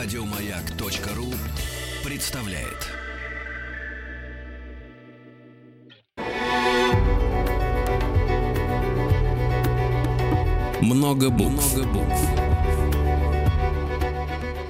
Радиомаяк.ру 0.00 1.26
представляет. 2.08 2.86
Много 10.80 11.30
букв. 11.30 11.76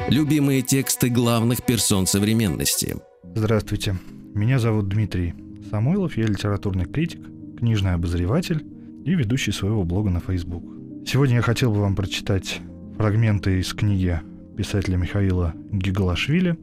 Любимые 0.09 0.62
тексты 0.62 1.11
главных 1.11 1.63
персон 1.63 2.07
современности. 2.07 2.97
Здравствуйте. 3.35 3.97
Меня 4.35 4.59
зовут 4.59 4.89
Дмитрий 4.89 5.35
Самойлов. 5.71 6.17
Я 6.17 6.25
литературный 6.25 6.87
критик, 6.87 7.21
книжный 7.59 7.93
обозреватель 7.93 8.65
и 9.05 9.15
ведущий 9.15 9.53
своего 9.53 9.85
блога 9.85 10.09
на 10.09 10.21
Facebook. 10.21 10.65
Сегодня 11.07 11.37
я 11.37 11.43
хотел 11.43 11.71
бы 11.71 11.83
вам 11.83 11.97
прочитать 11.97 12.60
фрагменты 12.97 13.60
из 13.60 13.74
книги 13.74 14.23
писателя 14.59 14.97
Михаила 14.97 15.55
Гигалашвили 15.71 16.59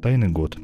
«Тайный 0.00 0.28
год». 0.28 0.56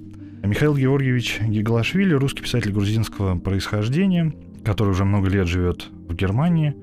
Михаил 0.44 0.76
Георгиевич 0.76 1.40
Гигалашвили– 1.40 2.14
русский 2.14 2.42
писатель 2.42 2.70
грузинского 2.70 3.36
происхождения, 3.36 4.32
который 4.64 4.90
уже 4.90 5.04
много 5.04 5.28
лет 5.28 5.48
живет 5.48 5.88
в 6.08 6.14
Германии. 6.14 6.76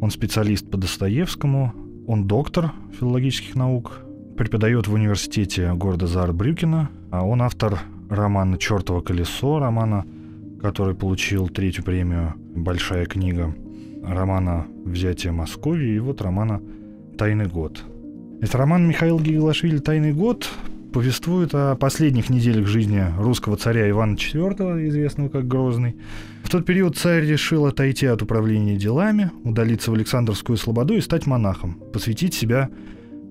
Он 0.00 0.10
специалист 0.10 0.68
по 0.68 0.78
Достоевскому, 0.78 1.74
он 2.06 2.26
доктор 2.26 2.72
филологических 2.98 3.54
наук, 3.54 4.00
преподает 4.38 4.88
в 4.88 4.94
университете 4.94 5.74
города 5.74 6.06
Заарбрюкена, 6.06 6.88
а 7.10 7.26
он 7.26 7.42
автор 7.42 7.80
романа 8.08 8.56
«Чертово 8.56 9.02
колесо», 9.02 9.58
романа, 9.58 10.06
который 10.62 10.94
получил 10.94 11.48
третью 11.48 11.84
премию 11.84 12.32
«Большая 12.56 13.04
книга», 13.04 13.54
романа 14.02 14.66
«Взятие 14.86 15.32
Москвы» 15.32 15.84
и 15.84 15.98
вот 15.98 16.22
романа 16.22 16.62
«Тайный 17.18 17.46
год». 17.46 17.84
Это 18.40 18.56
роман 18.56 18.88
Михаила 18.88 19.20
Гигалашвили 19.20 19.78
«Тайный 19.78 20.14
год» 20.14 20.48
повествует 20.94 21.50
о 21.54 21.76
последних 21.76 22.30
неделях 22.30 22.66
жизни 22.66 23.04
русского 23.18 23.58
царя 23.58 23.88
Ивана 23.90 24.14
IV, 24.14 24.88
известного 24.88 25.28
как 25.28 25.46
Грозный. 25.46 25.96
В 26.42 26.48
тот 26.48 26.64
период 26.64 26.96
царь 26.96 27.26
решил 27.26 27.66
отойти 27.66 28.06
от 28.06 28.22
управления 28.22 28.76
делами, 28.76 29.30
удалиться 29.44 29.90
в 29.90 29.94
Александровскую 29.94 30.56
слободу 30.56 30.94
и 30.94 31.02
стать 31.02 31.26
монахом, 31.26 31.74
посвятить 31.92 32.32
себя 32.32 32.70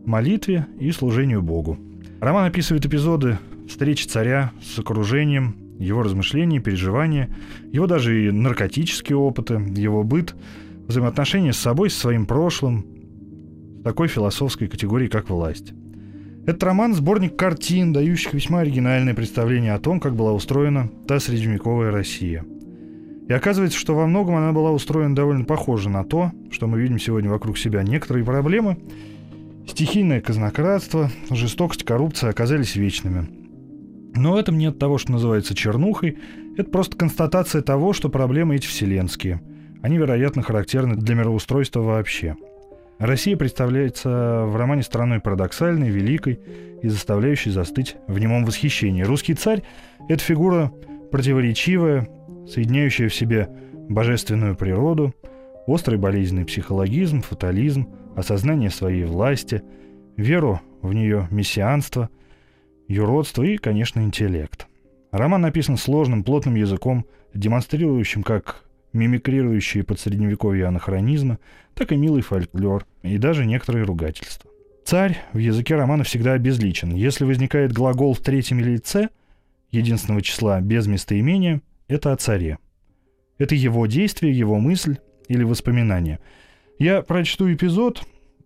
молитве 0.05 0.67
и 0.79 0.91
служению 0.91 1.41
Богу. 1.41 1.79
Роман 2.21 2.45
описывает 2.45 2.85
эпизоды 2.85 3.39
встречи 3.67 4.05
царя 4.05 4.51
с 4.63 4.77
окружением, 4.77 5.55
его 5.79 6.03
размышления, 6.03 6.59
переживания, 6.59 7.29
его 7.71 7.87
даже 7.87 8.27
и 8.27 8.31
наркотические 8.31 9.17
опыты, 9.17 9.55
его 9.75 10.03
быт, 10.03 10.35
взаимоотношения 10.87 11.51
с 11.51 11.57
собой, 11.57 11.89
со 11.89 11.99
своим 11.99 12.27
прошлым, 12.27 12.85
такой 13.89 14.07
философской 14.07 14.67
категории, 14.67 15.07
как 15.07 15.31
власть. 15.31 15.73
Этот 16.45 16.61
роман– 16.61 16.93
сборник 16.95 17.35
картин, 17.35 17.91
дающих 17.91 18.35
весьма 18.35 18.59
оригинальное 18.59 19.15
представление 19.15 19.73
о 19.73 19.79
том, 19.79 19.99
как 19.99 20.15
была 20.15 20.31
устроена 20.31 20.91
та 21.07 21.19
средневековая 21.19 21.89
Россия. 21.89 22.45
И 23.27 23.33
оказывается, 23.33 23.79
что 23.79 23.95
во 23.95 24.05
многом 24.05 24.35
она 24.35 24.51
была 24.51 24.69
устроена 24.69 25.15
довольно 25.15 25.43
похоже 25.43 25.89
на 25.89 26.03
то, 26.03 26.31
что 26.51 26.67
мы 26.67 26.79
видим 26.79 26.99
сегодня 26.99 27.31
вокруг 27.31 27.57
себя. 27.57 27.81
Некоторые 27.81 28.23
проблемы– 28.23 28.77
стихийное 29.67 30.21
казнократство, 30.21 31.09
жестокость, 31.31 31.83
коррупция– 31.83 32.29
оказались 32.29 32.75
вечными. 32.75 33.27
Но 34.13 34.39
это 34.39 34.51
не 34.51 34.67
от 34.67 34.77
того, 34.77 34.99
что 34.99 35.13
называется 35.13 35.55
чернухой, 35.55 36.19
это 36.57 36.69
просто 36.69 36.95
констатация 36.95 37.63
того, 37.63 37.93
что 37.93 38.09
проблемы 38.09 38.55
эти 38.55 38.67
вселенские. 38.67 39.41
Они, 39.81 39.97
вероятно, 39.97 40.43
характерны 40.43 40.95
для 40.95 41.15
мироустройства 41.15 41.81
вообще– 41.81 42.35
Россия 42.99 43.37
представляется 43.37 44.43
в 44.45 44.57
романе 44.57 44.83
страной 44.83 45.21
парадоксальной, 45.21 45.89
великой 45.89 46.41
и 46.81 46.87
заставляющей 46.89 47.49
застыть 47.49 47.95
в 48.07 48.19
немом 48.19 48.43
восхищении. 48.43 49.03
Русский 49.03 49.35
царь— 49.35 49.63
это 50.09 50.21
фигура 50.21 50.73
противоречивая, 51.09 52.09
соединяющая 52.45 53.07
в 53.07 53.15
себе 53.15 53.47
божественную 53.87 54.57
природу, 54.57 55.15
острый 55.65 55.97
болезненный 55.97 56.45
психологизм, 56.45 57.21
фатализм, 57.21 57.87
осознание 58.17 58.69
своей 58.69 59.05
власти, 59.05 59.63
веру 60.17 60.59
в 60.81 60.93
нее 60.93 61.29
мессианство, 61.31 62.09
юродство 62.89 63.43
и, 63.43 63.55
конечно, 63.55 64.01
интеллект. 64.01 64.67
Роман 65.11 65.39
написан 65.41 65.77
сложным, 65.77 66.25
плотным 66.25 66.55
языком, 66.55 67.05
демонстрирующим 67.33 68.23
как 68.23 68.65
мимикрирующие 68.91 69.83
под 69.83 69.99
средневековье 69.99 70.65
анахронизмы, 70.65 71.37
так 71.79 71.93
и 71.93 71.95
милый 71.95 72.21
фольклор 72.21 72.85
и 73.03 73.17
даже 73.17 73.45
некоторые 73.45 73.85
ругательства. 73.85 74.51
Царь 74.83 75.17
в 75.31 75.37
языке 75.37 75.75
романа 75.75 76.03
всегда 76.03 76.33
обезличен. 76.33 76.93
Если 76.93 77.23
возникает 77.23 77.71
глагол 77.71 78.13
в 78.13 78.19
третьем 78.19 78.59
лице 78.59 79.07
единственного 79.71 80.21
числа 80.21 80.59
без 80.59 80.87
местоимения, 80.87 81.61
это 81.87 82.11
о 82.11 82.17
царе. 82.17 82.57
Это 83.37 83.55
его 83.55 83.85
действие, 83.85 84.37
его 84.37 84.59
мысль 84.59 84.97
или 85.29 85.43
воспоминание. 85.43 86.19
Я 86.79 87.01
прочту 87.01 87.51
эпизод 87.53 88.03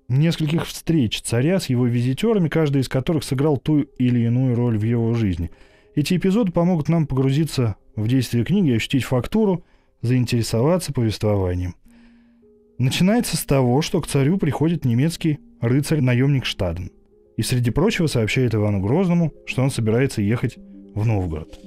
нескольких 0.07 0.67
встреч 0.67 1.21
царя 1.21 1.59
с 1.59 1.69
его 1.69 1.87
визитерами, 1.87 2.49
каждый 2.49 2.81
из 2.81 2.87
которых 2.87 3.23
сыграл 3.23 3.57
ту 3.57 3.79
или 3.81 4.19
иную 4.19 4.55
роль 4.55 4.77
в 4.77 4.83
его 4.83 5.11
жизни. 5.15 5.49
Эти 5.95 6.17
эпизоды 6.17 6.51
помогут 6.51 6.87
нам 6.87 7.07
погрузиться 7.07 7.77
в 7.95 8.07
действие 8.07 8.45
книги, 8.45 8.75
ощутить 8.75 9.05
фактуру 9.05 9.65
заинтересоваться 10.01 10.93
повествованием. 10.93 11.73
Начинается 12.77 13.37
с 13.37 13.45
того, 13.45 13.81
что 13.81 14.01
к 14.01 14.07
царю 14.07 14.37
приходит 14.37 14.85
немецкий 14.85 15.39
рыцарь-наемник 15.61 16.45
Штаден 16.45 16.91
и, 17.37 17.41
среди 17.41 17.71
прочего, 17.71 18.07
сообщает 18.07 18.55
Ивану 18.55 18.79
Грозному, 18.79 19.33
что 19.45 19.61
он 19.61 19.69
собирается 19.69 20.21
ехать 20.21 20.57
в 20.95 21.05
Новгород. 21.05 21.59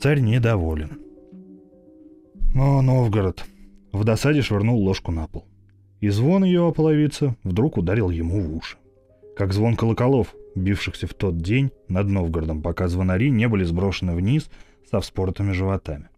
Царь 0.00 0.20
недоволен. 0.20 1.00
О, 2.54 2.82
Новгород! 2.82 3.44
В 3.92 4.04
досаде 4.04 4.42
швырнул 4.42 4.80
ложку 4.82 5.12
на 5.12 5.26
пол. 5.26 5.44
И 6.00 6.08
звон 6.08 6.44
ее 6.44 6.62
о 6.62 6.72
половице 6.72 7.34
вдруг 7.42 7.76
ударил 7.76 8.10
ему 8.10 8.40
в 8.40 8.56
уши. 8.56 8.76
Как 9.36 9.52
звон 9.52 9.76
колоколов, 9.76 10.34
бившихся 10.54 11.06
в 11.06 11.14
тот 11.14 11.38
день 11.38 11.70
над 11.88 12.08
Новгородом, 12.08 12.62
пока 12.62 12.88
звонари 12.88 13.30
не 13.30 13.48
были 13.48 13.64
сброшены 13.64 14.14
вниз 14.14 14.50
со 14.90 15.00
вспоротыми 15.00 15.52
животами. 15.52 16.08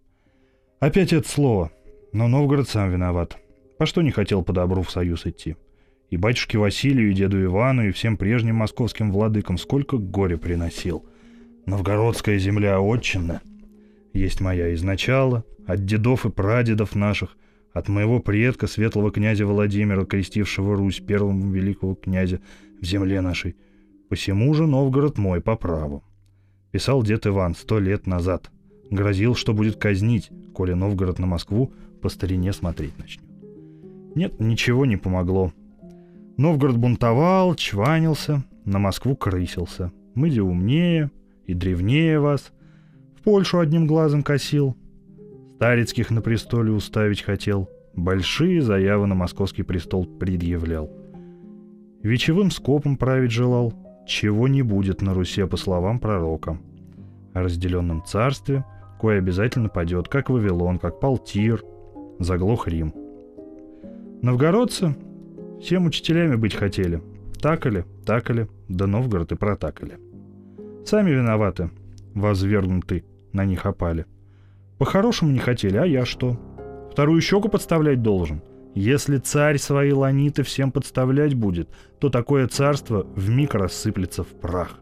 Опять 0.79 1.13
это 1.13 1.29
слово. 1.29 1.71
Но 2.13 2.29
Новгород 2.29 2.69
сам 2.69 2.91
виноват. 2.91 3.39
По 3.81 3.87
что 3.87 4.03
не 4.03 4.11
хотел 4.11 4.43
по 4.43 4.53
добру 4.53 4.83
в 4.83 4.91
союз 4.91 5.25
идти? 5.25 5.57
И 6.11 6.19
батюшке 6.19 6.59
Василию, 6.59 7.11
и 7.11 7.15
деду 7.15 7.43
Ивану, 7.43 7.89
и 7.89 7.93
всем 7.93 8.19
прежним 8.19 8.57
московским 8.57 9.11
владыкам 9.11 9.57
сколько 9.57 9.97
горя 9.97 10.37
приносил. 10.37 11.07
Новгородская 11.65 12.37
земля 12.37 12.79
отчина. 12.79 13.41
Есть 14.13 14.43
моя 14.43 14.75
изначала, 14.75 15.45
от 15.67 15.87
дедов 15.87 16.27
и 16.27 16.31
прадедов 16.31 16.95
наших, 16.95 17.39
от 17.73 17.89
моего 17.89 18.21
предка, 18.21 18.67
светлого 18.67 19.11
князя 19.11 19.47
Владимира, 19.47 20.05
крестившего 20.05 20.77
Русь, 20.77 21.01
первому 21.01 21.51
великого 21.51 21.95
князя 21.95 22.43
в 22.83 22.85
земле 22.85 23.23
нашей. 23.23 23.57
Посему 24.11 24.53
же 24.53 24.67
Новгород 24.67 25.17
мой 25.17 25.41
по 25.41 25.57
праву. 25.57 26.05
Писал 26.71 27.03
дед 27.03 27.27
Иван 27.27 27.55
сто 27.55 27.79
лет 27.79 28.07
назад. 28.07 28.51
Грозил, 28.91 29.35
что 29.35 29.55
будет 29.55 29.77
казнить, 29.77 30.29
коли 30.53 30.75
Новгород 30.75 31.19
на 31.19 31.27
Москву 31.27 31.73
по 32.03 32.11
старине 32.11 32.53
смотреть 32.53 32.99
начнет. 32.99 33.30
Нет, 34.15 34.41
ничего 34.41 34.87
не 34.87 34.97
помогло. 34.97 35.53
Новгород 36.37 36.77
бунтовал, 36.77 37.55
чванился, 37.55 38.45
на 38.65 38.79
Москву 38.79 39.17
крысился. 39.17 39.93
Мы 40.15 40.31
де 40.31 40.43
умнее 40.43 41.11
и 41.47 41.55
древнее 41.55 42.19
вас. 42.19 42.53
В 43.19 43.23
Польшу 43.23 43.59
одним 43.59 43.87
глазом 43.87 44.23
косил. 44.23 44.77
Старицких 45.57 46.11
на 46.11 46.23
престоле 46.23 46.73
уставить 46.73 47.23
хотел. 47.23 47.69
Большие 47.95 48.63
заявы 48.63 49.07
на 49.07 49.15
московский 49.15 49.63
престол 49.63 50.07
предъявлял. 50.07 50.91
Вечевым 52.03 52.51
скопом 52.51 52.97
править 52.97 53.31
желал. 53.31 53.75
Чего 54.07 54.49
не 54.49 54.63
будет 54.63 55.03
на 55.03 55.13
Руси, 55.15 55.45
по 55.45 55.57
словам 55.57 55.99
пророка. 55.99 56.59
О 57.35 57.43
разделенном 57.43 58.05
царстве— 58.05 58.65
кое 59.01 59.19
обязательно 59.19 59.69
падет, 59.69 60.09
как 60.09 60.29
Вавилон, 60.29 60.79
как 60.79 61.01
Палтир, 61.01 61.65
заглох 62.19 62.69
Рим. 62.69 62.93
Новгородцы 64.23 64.95
всем 65.63 65.87
учителями 65.87 66.37
быть 66.37 66.55
хотели. 66.55 67.03
Такали, 67.41 67.87
такали, 68.05 68.49
да 68.69 68.87
Новгород 68.87 69.33
и 69.33 69.35
протакали. 69.35 69.99
Сами 70.85 71.11
виноваты, 71.11 71.71
возвергнуты, 72.15 73.05
на 73.33 73.47
них 73.47 73.65
опали. 73.65 74.05
По-хорошему 74.79 75.31
не 75.31 75.39
хотели, 75.39 75.79
а 75.79 75.87
я 75.87 76.05
что? 76.05 76.39
Вторую 76.93 77.23
щеку 77.23 77.49
подставлять 77.49 78.03
должен. 78.03 78.43
Если 78.75 79.17
царь 79.17 79.57
свои 79.57 79.93
ланиты 79.93 80.43
всем 80.43 80.71
подставлять 80.71 81.33
будет, 81.33 81.71
то 81.99 82.11
такое 82.11 82.47
царство 82.47 83.07
вмиг 83.17 83.55
рассыплется 83.55 84.23
в 84.23 84.29
прах. 84.29 84.81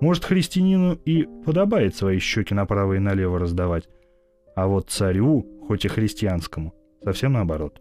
Может, 0.00 0.24
христианину 0.26 0.98
и 1.06 1.26
подобает 1.46 1.96
свои 1.96 2.18
щеки 2.18 2.54
направо 2.54 2.94
и 2.94 2.98
налево 2.98 3.38
раздавать, 3.38 3.88
а 4.54 4.66
вот 4.66 4.90
царю, 4.90 5.46
хоть 5.66 5.86
и 5.86 5.88
христианскому, 5.88 6.74
совсем 7.02 7.32
наоборот. 7.32 7.80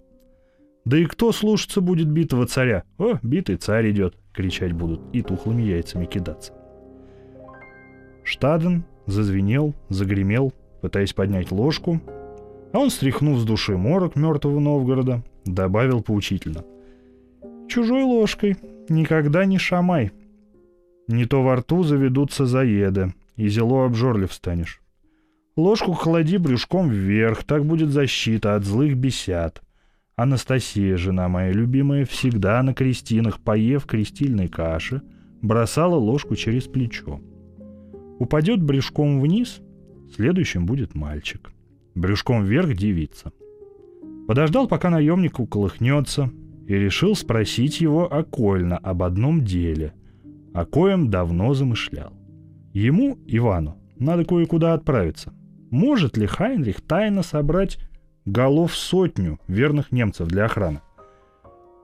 Да 0.85 0.97
и 0.97 1.05
кто 1.05 1.31
слушаться 1.31 1.81
будет 1.81 2.07
битого 2.07 2.45
царя? 2.47 2.83
О, 2.97 3.19
битый 3.21 3.57
царь 3.57 3.91
идет, 3.91 4.15
кричать 4.33 4.73
будут 4.73 5.01
и 5.13 5.21
тухлыми 5.21 5.61
яйцами 5.61 6.05
кидаться. 6.05 6.53
Штаден 8.23 8.85
зазвенел, 9.05 9.73
загремел, 9.89 10.53
пытаясь 10.81 11.13
поднять 11.13 11.51
ложку, 11.51 11.99
а 12.71 12.79
он, 12.79 12.89
стряхнув 12.89 13.39
с 13.39 13.45
души 13.45 13.75
морок 13.77 14.15
мертвого 14.15 14.59
Новгорода, 14.59 15.23
добавил 15.45 16.01
поучительно. 16.01 16.63
«Чужой 17.67 18.03
ложкой 18.03 18.57
никогда 18.87 19.45
не 19.45 19.57
шамай. 19.57 20.11
Не 21.07 21.25
то 21.25 21.43
во 21.43 21.55
рту 21.55 21.83
заведутся 21.83 22.45
заеды, 22.45 23.13
и 23.35 23.47
зело 23.47 23.85
обжорлив 23.85 24.31
станешь. 24.33 24.81
Ложку 25.55 25.93
клади 25.93 26.37
брюшком 26.37 26.89
вверх, 26.89 27.43
так 27.43 27.65
будет 27.65 27.89
защита 27.89 28.55
от 28.55 28.63
злых 28.63 28.95
бесят. 28.95 29.61
Анастасия, 30.19 30.97
жена 30.97 31.29
моя 31.29 31.53
любимая, 31.53 32.03
всегда 32.03 32.61
на 32.61 32.73
крестинах, 32.73 33.39
поев 33.39 33.85
крестильной 33.85 34.49
каши, 34.49 35.01
бросала 35.41 35.95
ложку 35.95 36.35
через 36.35 36.63
плечо. 36.63 37.21
Упадет 38.19 38.61
брюшком 38.61 39.21
вниз, 39.21 39.61
следующим 40.13 40.65
будет 40.65 40.93
мальчик. 40.93 41.53
Брюшком 41.95 42.43
вверх 42.43 42.75
девица. 42.75 43.31
Подождал, 44.27 44.67
пока 44.67 44.89
наемник 44.89 45.39
уколыхнется, 45.39 46.29
и 46.67 46.73
решил 46.73 47.15
спросить 47.15 47.79
его 47.79 48.13
окольно 48.13 48.77
об 48.77 49.03
одном 49.03 49.45
деле, 49.45 49.93
о 50.53 50.65
коем 50.65 51.09
давно 51.09 51.53
замышлял. 51.53 52.11
Ему, 52.73 53.17
Ивану, 53.25 53.77
надо 53.97 54.25
кое-куда 54.25 54.73
отправиться. 54.73 55.33
Может 55.71 56.17
ли 56.17 56.25
Хайнрих 56.25 56.81
тайно 56.81 57.23
собрать 57.23 57.77
голов 58.25 58.75
сотню 58.75 59.39
верных 59.47 59.91
немцев 59.91 60.27
для 60.27 60.45
охраны? 60.45 60.81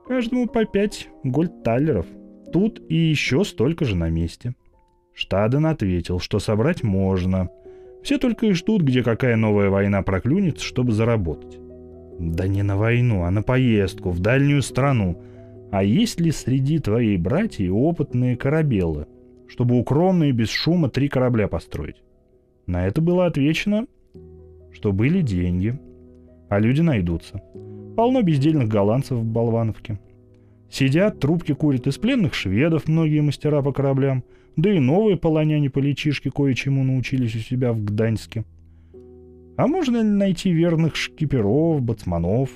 Каждому 0.06 0.46
по 0.46 0.64
пять 0.64 1.08
гольдталлеров. 1.24 2.06
Тут 2.52 2.80
и 2.88 2.94
еще 2.94 3.44
столько 3.44 3.84
же 3.84 3.96
на 3.96 4.08
месте. 4.08 4.54
Штаден 5.14 5.66
ответил, 5.66 6.20
что 6.20 6.38
собрать 6.38 6.82
можно. 6.82 7.48
Все 8.02 8.18
только 8.18 8.46
и 8.46 8.52
ждут, 8.52 8.82
где 8.82 9.02
какая 9.02 9.36
новая 9.36 9.68
война 9.68 10.02
проклюнется, 10.02 10.64
чтобы 10.64 10.92
заработать. 10.92 11.58
Да 12.18 12.46
не 12.46 12.62
на 12.62 12.76
войну, 12.76 13.24
а 13.24 13.30
на 13.30 13.42
поездку 13.42 14.10
в 14.10 14.20
дальнюю 14.20 14.62
страну. 14.62 15.20
А 15.72 15.82
есть 15.82 16.20
ли 16.20 16.30
среди 16.30 16.78
твоей 16.78 17.16
братьев 17.16 17.72
опытные 17.74 18.36
корабелы, 18.36 19.06
чтобы 19.48 19.78
укромно 19.78 20.24
и 20.24 20.32
без 20.32 20.50
шума 20.50 20.88
три 20.88 21.08
корабля 21.08 21.48
построить? 21.48 22.02
На 22.66 22.86
это 22.86 23.00
было 23.00 23.26
отвечено, 23.26 23.86
что 24.72 24.92
были 24.92 25.20
деньги, 25.20 25.78
а 26.48 26.58
люди 26.58 26.80
найдутся. 26.80 27.42
Полно 27.96 28.22
бездельных 28.22 28.68
голландцев 28.68 29.18
в 29.18 29.24
Болвановке. 29.24 29.98
Сидят, 30.70 31.20
трубки 31.20 31.52
курят 31.52 31.86
из 31.86 31.96
пленных 31.98 32.34
шведов, 32.34 32.88
многие 32.88 33.20
мастера 33.20 33.62
по 33.62 33.72
кораблям, 33.72 34.24
да 34.56 34.72
и 34.72 34.78
новые 34.78 35.16
полоняне-поличишки 35.16 36.30
кое-чему 36.30 36.82
научились 36.84 37.34
у 37.36 37.38
себя 37.38 37.72
в 37.72 37.82
Гданьске– 37.82 38.44
а 39.56 39.66
можно 39.66 39.96
ли 39.96 40.02
найти 40.02 40.52
верных 40.52 40.96
шкиперов, 40.96 41.80
бацманов, 41.80 42.50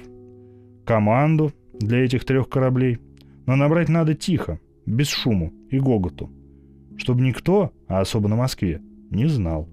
команду 0.85 1.53
для 1.79 2.05
этих 2.05 2.27
трех 2.27 2.51
кораблей? 2.51 2.99
Но 3.47 3.57
набрать 3.57 3.89
надо 3.89 4.15
тихо, 4.15 4.61
без 4.85 5.09
шуму 5.09 5.53
и 5.71 5.81
гоготу, 5.81 6.31
чтобы 6.99 7.23
никто, 7.23 7.73
а 7.89 8.01
особо 8.01 8.29
на 8.29 8.37
Москве, 8.37 8.83
не 9.11 9.27
знал. 9.27 9.67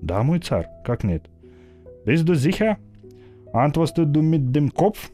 Да, 0.00 0.22
мой 0.22 0.38
царь, 0.38 0.68
как 0.84 1.02
нет? 1.02 1.28
Bist 2.06 2.24
du 2.24 2.34
sicher? 2.34 2.76
Du 3.56 4.20
mit 4.20 4.54
dem 4.54 4.70
Kopf? 4.70 5.10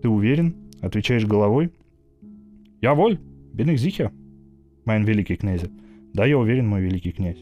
Ты 0.00 0.08
уверен? 0.08 0.54
Отвечаешь 0.80 1.26
головой? 1.26 1.72
Jawohl, 2.80 3.18
bin 3.52 3.68
ich 3.70 3.80
sicher, 3.80 4.12
mein 4.84 5.04
великий 5.04 5.34
князь. 5.34 5.64
Да, 6.14 6.26
я 6.26 6.38
уверен, 6.38 6.68
мой 6.68 6.82
великий 6.82 7.10
князь. 7.10 7.38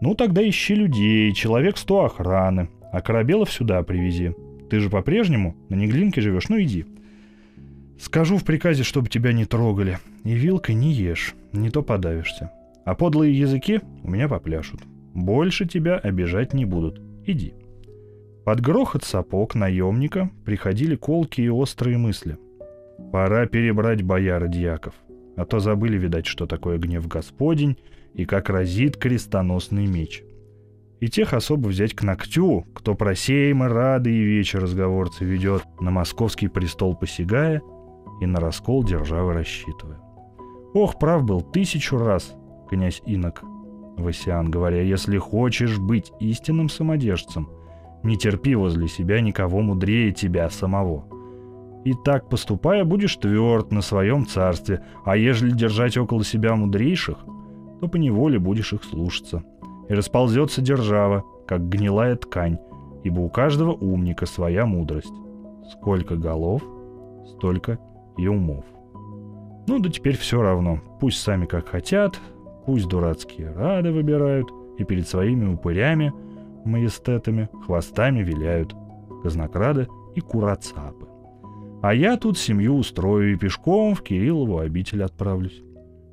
Ну 0.00 0.16
тогда 0.16 0.42
ищи 0.42 0.74
людей, 0.74 1.32
человек 1.32 1.76
сто 1.76 2.04
охраны, 2.04 2.70
а 2.90 3.00
Корабелов 3.00 3.52
сюда 3.52 3.82
привези. 3.84 4.32
Ты 4.68 4.80
же 4.80 4.90
по-прежнему 4.90 5.54
на 5.68 5.76
Неглинке 5.76 6.20
живешь, 6.20 6.48
ну 6.48 6.60
иди. 6.60 6.84
Скажу 8.00 8.38
в 8.38 8.44
приказе, 8.44 8.82
чтобы 8.82 9.08
тебя 9.08 9.32
не 9.32 9.44
трогали. 9.44 9.98
И 10.24 10.34
вилкой 10.34 10.74
не 10.74 10.92
ешь, 10.92 11.36
не 11.52 11.70
то 11.70 11.82
подавишься. 11.82 12.50
А 12.84 12.96
подлые 12.96 13.38
языки 13.38 13.80
у 14.02 14.10
меня 14.10 14.28
попляшут. 14.28 14.80
Больше 15.14 15.66
тебя 15.66 15.98
обижать 15.98 16.52
не 16.52 16.64
будут. 16.64 17.00
Иди. 17.26 17.54
Под 18.46 18.60
грохот 18.60 19.02
сапог 19.02 19.56
наемника 19.56 20.30
приходили 20.44 20.94
колкие 20.94 21.48
и 21.48 21.50
острые 21.50 21.98
мысли. 21.98 22.38
Пора 23.10 23.46
перебрать 23.46 24.02
бояр 24.02 24.46
дьяков. 24.46 24.94
А 25.36 25.44
то 25.44 25.58
забыли, 25.58 25.98
видать, 25.98 26.26
что 26.26 26.46
такое 26.46 26.78
гнев 26.78 27.08
Господень 27.08 27.76
и 28.14 28.24
как 28.24 28.48
разит 28.48 28.98
крестоносный 28.98 29.88
меч. 29.88 30.22
И 31.00 31.08
тех 31.08 31.34
особо 31.34 31.66
взять 31.66 31.94
к 31.94 32.04
ногтю, 32.04 32.64
кто 32.72 32.94
про 32.94 33.16
сеймы 33.16 33.66
рады 33.66 34.12
и 34.12 34.22
вечер 34.22 34.62
разговорцы 34.62 35.24
ведет, 35.24 35.64
на 35.80 35.90
московский 35.90 36.46
престол 36.46 36.94
посягая 36.94 37.62
и 38.20 38.26
на 38.26 38.38
раскол 38.38 38.84
державы 38.84 39.32
рассчитывая. 39.32 39.98
Ох, 40.72 41.00
прав 41.00 41.24
был 41.24 41.40
тысячу 41.40 41.98
раз, 41.98 42.36
князь 42.70 43.02
Инок 43.06 43.42
Васиан, 43.96 44.52
говоря, 44.52 44.82
если 44.82 45.18
хочешь 45.18 45.78
быть 45.78 46.12
истинным 46.20 46.68
самодержцем, 46.68 47.48
не 48.06 48.16
терпи 48.16 48.54
возле 48.54 48.88
себя 48.88 49.20
никого 49.20 49.60
мудрее 49.60 50.12
тебя 50.12 50.48
самого. 50.50 51.04
И 51.84 51.94
так 52.04 52.28
поступая, 52.28 52.84
будешь 52.84 53.16
тверд 53.16 53.70
на 53.70 53.80
своем 53.82 54.26
царстве, 54.26 54.82
а 55.04 55.16
ежели 55.16 55.50
держать 55.50 55.96
около 55.96 56.24
себя 56.24 56.56
мудрейших– 56.56 57.18
то 57.80 57.88
поневоле 57.88 58.38
будешь 58.38 58.72
их 58.72 58.84
слушаться. 58.84 59.42
И 59.88 59.94
расползется 59.94 60.60
держава, 60.60 61.24
как 61.46 61.68
гнилая 61.68 62.16
ткань, 62.16 62.58
ибо 63.04 63.20
у 63.20 63.28
каждого 63.28 63.72
умника 63.72 64.26
своя 64.26 64.66
мудрость. 64.66 65.12
Сколько 65.70 66.16
голов, 66.16 66.62
столько 67.26 67.78
и 68.16 68.26
умов. 68.26 68.64
Ну 69.68 69.78
да 69.78 69.90
теперь 69.90 70.16
все 70.16 70.42
равно. 70.42 70.80
Пусть 71.00 71.20
сами 71.20 71.44
как 71.44 71.68
хотят, 71.68 72.20
пусть 72.64 72.88
дурацкие 72.88 73.52
рады 73.52 73.92
выбирают 73.92 74.48
и 74.78 74.84
перед 74.84 75.08
своими 75.08 75.52
упырями, 75.52 76.12
маестетами, 76.66 77.48
хвостами 77.64 78.22
виляют 78.22 78.74
казнокрады 79.22 79.88
и 80.14 80.20
курацапы. 80.20 81.06
А 81.82 81.94
я 81.94 82.16
тут 82.16 82.38
семью 82.38 82.76
устрою 82.76 83.32
и 83.32 83.36
пешком 83.36 83.94
в 83.94 84.02
Кириллову 84.02 84.58
обитель 84.58 85.02
отправлюсь. 85.02 85.62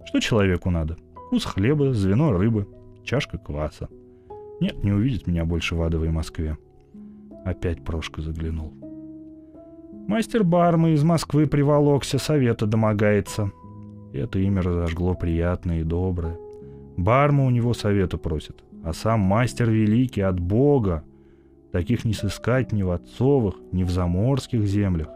Что 0.06 0.20
человеку 0.20 0.70
надо? 0.70 0.98
Кус 1.30 1.46
хлеба, 1.46 1.94
звено 1.94 2.32
рыбы, 2.32 2.68
чашка 3.04 3.38
кваса. 3.38 3.90
Нет, 4.60 4.84
не 4.84 4.92
увидит 4.92 5.28
меня 5.28 5.46
больше 5.46 5.76
в 5.76 5.82
адовой 5.82 6.10
Москве. 6.10 6.58
Опять 7.46 7.84
Прошка 7.84 8.22
заглянул. 8.22 8.74
Мастер 10.08 10.44
Барма 10.44 10.92
из 10.92 11.04
Москвы 11.04 11.48
приволокся, 11.48 12.18
совета 12.18 12.66
домогается. 12.66 13.52
Это 14.14 14.40
имя 14.40 14.62
разожгло 14.62 15.16
приятное 15.16 15.82
и 15.82 15.84
доброе. 15.84 16.38
Барма 16.98 17.46
у 17.46 17.50
него 17.50 17.74
совета 17.74 18.18
просит, 18.18 18.64
а 18.84 18.94
сам 18.94 19.22
мастер 19.22 19.70
великий 19.70 20.22
от 20.22 20.40
Бога. 20.40 21.04
Таких 21.72 22.06
не 22.06 22.14
сыскать 22.14 22.72
ни 22.72 22.84
в 22.84 22.92
отцовых, 22.92 23.56
ни 23.72 23.84
в 23.84 23.90
заморских 23.90 24.66
землях. 24.66 25.08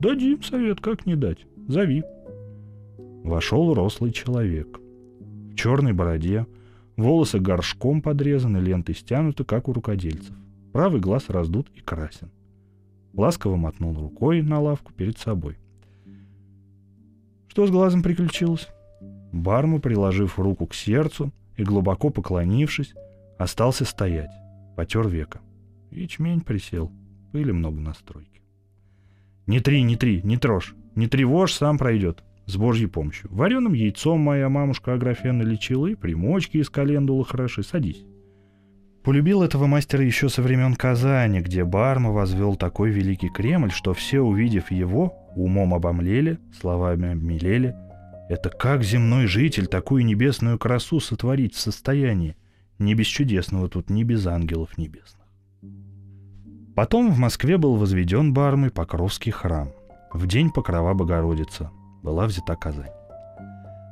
Дадим 0.00 0.42
совет, 0.42 0.80
как 0.80 1.06
не 1.06 1.16
дать. 1.16 1.46
Зови. 1.68 2.02
Вошел 3.24 3.72
рослый 3.72 4.10
человек 4.12 4.82
в 5.52 5.54
черной 5.54 5.92
бороде, 5.92 6.46
волосы 6.96 7.38
горшком 7.38 8.00
подрезаны, 8.00 8.58
ленты 8.58 8.94
стянуты, 8.94 9.44
как 9.44 9.68
у 9.68 9.72
рукодельцев. 9.72 10.34
Правый 10.72 11.00
глаз 11.00 11.28
раздут 11.28 11.68
и 11.74 11.80
красен. 11.80 12.30
Ласково 13.12 13.56
мотнул 13.56 13.94
рукой 13.94 14.40
на 14.42 14.60
лавку 14.60 14.92
перед 14.92 15.18
собой. 15.18 15.58
Что 17.48 17.66
с 17.66 17.70
глазом 17.70 18.02
приключилось? 18.02 18.68
Барма, 19.30 19.78
приложив 19.78 20.38
руку 20.38 20.66
к 20.66 20.74
сердцу 20.74 21.30
и 21.62 21.64
глубоко 21.64 22.10
поклонившись, 22.10 22.94
остался 23.38 23.84
стоять, 23.84 24.30
потер 24.76 25.08
века. 25.08 25.40
Ячмень 25.90 26.40
присел, 26.40 26.92
пыли 27.32 27.52
много 27.52 27.80
на 27.80 27.94
стройке. 27.94 28.42
«Не 29.46 29.60
три, 29.60 29.82
не 29.82 29.96
три, 29.96 30.20
не 30.22 30.36
трожь, 30.36 30.74
не 30.94 31.06
тревожь, 31.06 31.54
сам 31.54 31.78
пройдет», 31.78 32.22
с 32.46 32.56
Божьей 32.56 32.88
помощью. 32.88 33.28
Вареным 33.32 33.72
яйцом 33.72 34.20
моя 34.20 34.48
мамушка 34.48 34.94
Аграфена 34.94 35.42
лечила, 35.42 35.86
и 35.86 35.94
примочки 35.94 36.58
из 36.58 36.68
календулы 36.68 37.24
хороши. 37.24 37.62
Садись. 37.62 38.04
Полюбил 39.04 39.42
этого 39.42 39.66
мастера 39.66 40.04
еще 40.04 40.28
со 40.28 40.42
времен 40.42 40.74
Казани, 40.74 41.40
где 41.40 41.64
Барма 41.64 42.10
возвел 42.10 42.56
такой 42.56 42.90
великий 42.90 43.28
Кремль, 43.28 43.70
что 43.70 43.94
все, 43.94 44.20
увидев 44.20 44.70
его, 44.70 45.14
умом 45.34 45.74
обомлели, 45.74 46.38
словами 46.60 47.12
обмелели. 47.12 47.74
Это 48.28 48.50
как 48.50 48.82
земной 48.82 49.26
житель 49.26 49.66
такую 49.66 50.04
небесную 50.04 50.58
красу 50.58 51.00
сотворить 51.00 51.54
в 51.54 51.60
состоянии? 51.60 52.36
Не 52.78 52.94
без 52.94 53.06
чудесного 53.06 53.68
тут, 53.68 53.90
ни 53.90 54.02
без 54.02 54.26
ангелов 54.26 54.78
небесных. 54.78 55.26
Потом 56.74 57.12
в 57.12 57.18
Москве 57.18 57.58
был 57.58 57.76
возведен 57.76 58.32
Бармой 58.32 58.70
Покровский 58.70 59.32
храм. 59.32 59.72
В 60.12 60.26
день 60.26 60.50
Покрова 60.50 60.94
Богородица– 60.94 61.70
была 62.02 62.26
взята 62.26 62.56
Казань. 62.56 62.90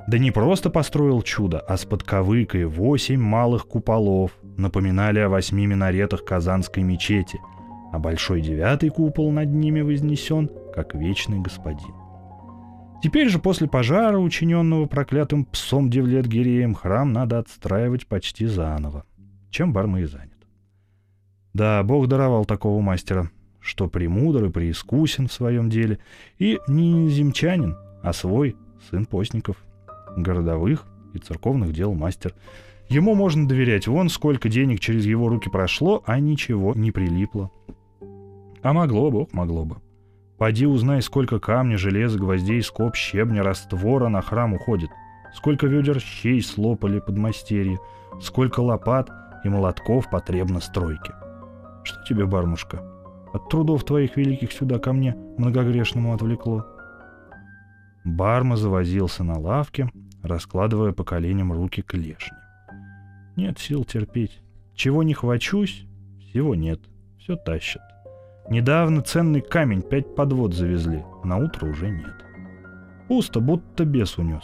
Да 0.07 0.17
не 0.17 0.31
просто 0.31 0.69
построил 0.69 1.21
чудо, 1.21 1.59
а 1.59 1.77
с 1.77 1.85
подковыкой 1.85 2.65
восемь 2.65 3.21
малых 3.21 3.67
куполов 3.67 4.31
напоминали 4.57 5.19
о 5.19 5.29
восьми 5.29 5.65
минаретах 5.67 6.25
Казанской 6.25 6.83
мечети, 6.83 7.39
а 7.93 7.99
большой 7.99 8.41
девятый 8.41 8.89
купол 8.89 9.31
над 9.31 9.49
ними 9.49 9.81
вознесен, 9.81 10.49
как 10.73 10.95
вечный 10.95 11.39
господин. 11.39 11.93
Теперь 13.01 13.29
же 13.29 13.39
после 13.39 13.67
пожара, 13.67 14.19
учиненного 14.19 14.85
проклятым 14.85 15.45
псом 15.45 15.89
Девлет-Гиреем, 15.89 16.75
храм 16.75 17.11
надо 17.11 17.39
отстраивать 17.39 18.05
почти 18.05 18.45
заново, 18.45 19.05
чем 19.49 19.73
Барма 19.73 20.01
и 20.01 20.05
занят. 20.05 20.29
Да, 21.53 21.81
Бог 21.83 22.07
даровал 22.07 22.45
такого 22.45 22.79
мастера, 22.79 23.31
что 23.59 23.87
премудр 23.87 24.45
и 24.45 24.49
преискусен 24.49 25.27
в 25.27 25.33
своем 25.33 25.69
деле, 25.69 25.97
и 26.37 26.59
не 26.67 27.09
земчанин, 27.09 27.75
а 28.03 28.13
свой 28.13 28.55
сын 28.89 29.05
постников, 29.05 29.57
городовых 30.15 30.85
и 31.13 31.17
церковных 31.17 31.73
дел 31.73 31.93
мастер. 31.93 32.35
Ему 32.87 33.15
можно 33.15 33.47
доверять, 33.47 33.87
вон 33.87 34.09
сколько 34.09 34.47
денег 34.47 34.79
через 34.79 35.05
его 35.05 35.27
руки 35.27 35.49
прошло, 35.49 36.03
а 36.05 36.19
ничего 36.19 36.73
не 36.75 36.91
прилипло. 36.91 37.51
А 38.61 38.73
могло, 38.73 39.09
Бог, 39.09 39.33
могло 39.33 39.65
бы. 39.65 39.77
Поди 40.41 40.65
узнай, 40.65 41.03
сколько 41.03 41.39
камня, 41.39 41.77
железа, 41.77 42.17
гвоздей, 42.17 42.63
скоб, 42.63 42.95
щебня, 42.95 43.43
раствора 43.43 44.07
на 44.07 44.23
храм 44.23 44.55
уходит. 44.55 44.89
Сколько 45.35 45.67
ведер 45.67 45.99
щей 45.99 46.41
слопали 46.41 46.99
под 46.99 47.15
мастерье, 47.15 47.77
сколько 48.19 48.59
лопат 48.61 49.11
и 49.43 49.49
молотков 49.49 50.09
потребно 50.09 50.59
стройке. 50.59 51.13
Что 51.83 52.03
тебе, 52.05 52.25
бармушка, 52.25 52.81
от 53.31 53.49
трудов 53.49 53.83
твоих 53.83 54.17
великих 54.17 54.51
сюда 54.51 54.79
ко 54.79 54.93
мне 54.93 55.15
многогрешному 55.37 56.11
отвлекло? 56.11 56.65
Барма 58.03 58.57
завозился 58.57 59.23
на 59.23 59.37
лавке, 59.37 59.91
раскладывая 60.23 60.91
по 60.91 61.03
коленям 61.03 61.53
руки 61.53 61.83
клешни. 61.83 62.35
Нет 63.35 63.59
сил 63.59 63.83
терпеть. 63.83 64.41
Чего 64.73 65.03
не 65.03 65.13
хвачусь, 65.13 65.85
всего 66.19 66.55
нет. 66.55 66.81
Все 67.19 67.35
тащат. 67.35 67.90
Недавно 68.49 69.01
ценный 69.01 69.41
камень 69.41 69.81
пять 69.81 70.15
подвод 70.15 70.53
завезли, 70.53 71.03
на 71.23 71.37
утро 71.37 71.67
уже 71.67 71.89
нет. 71.89 72.15
Пусто, 73.07 73.39
будто 73.39 73.85
бес 73.85 74.17
унес. 74.17 74.43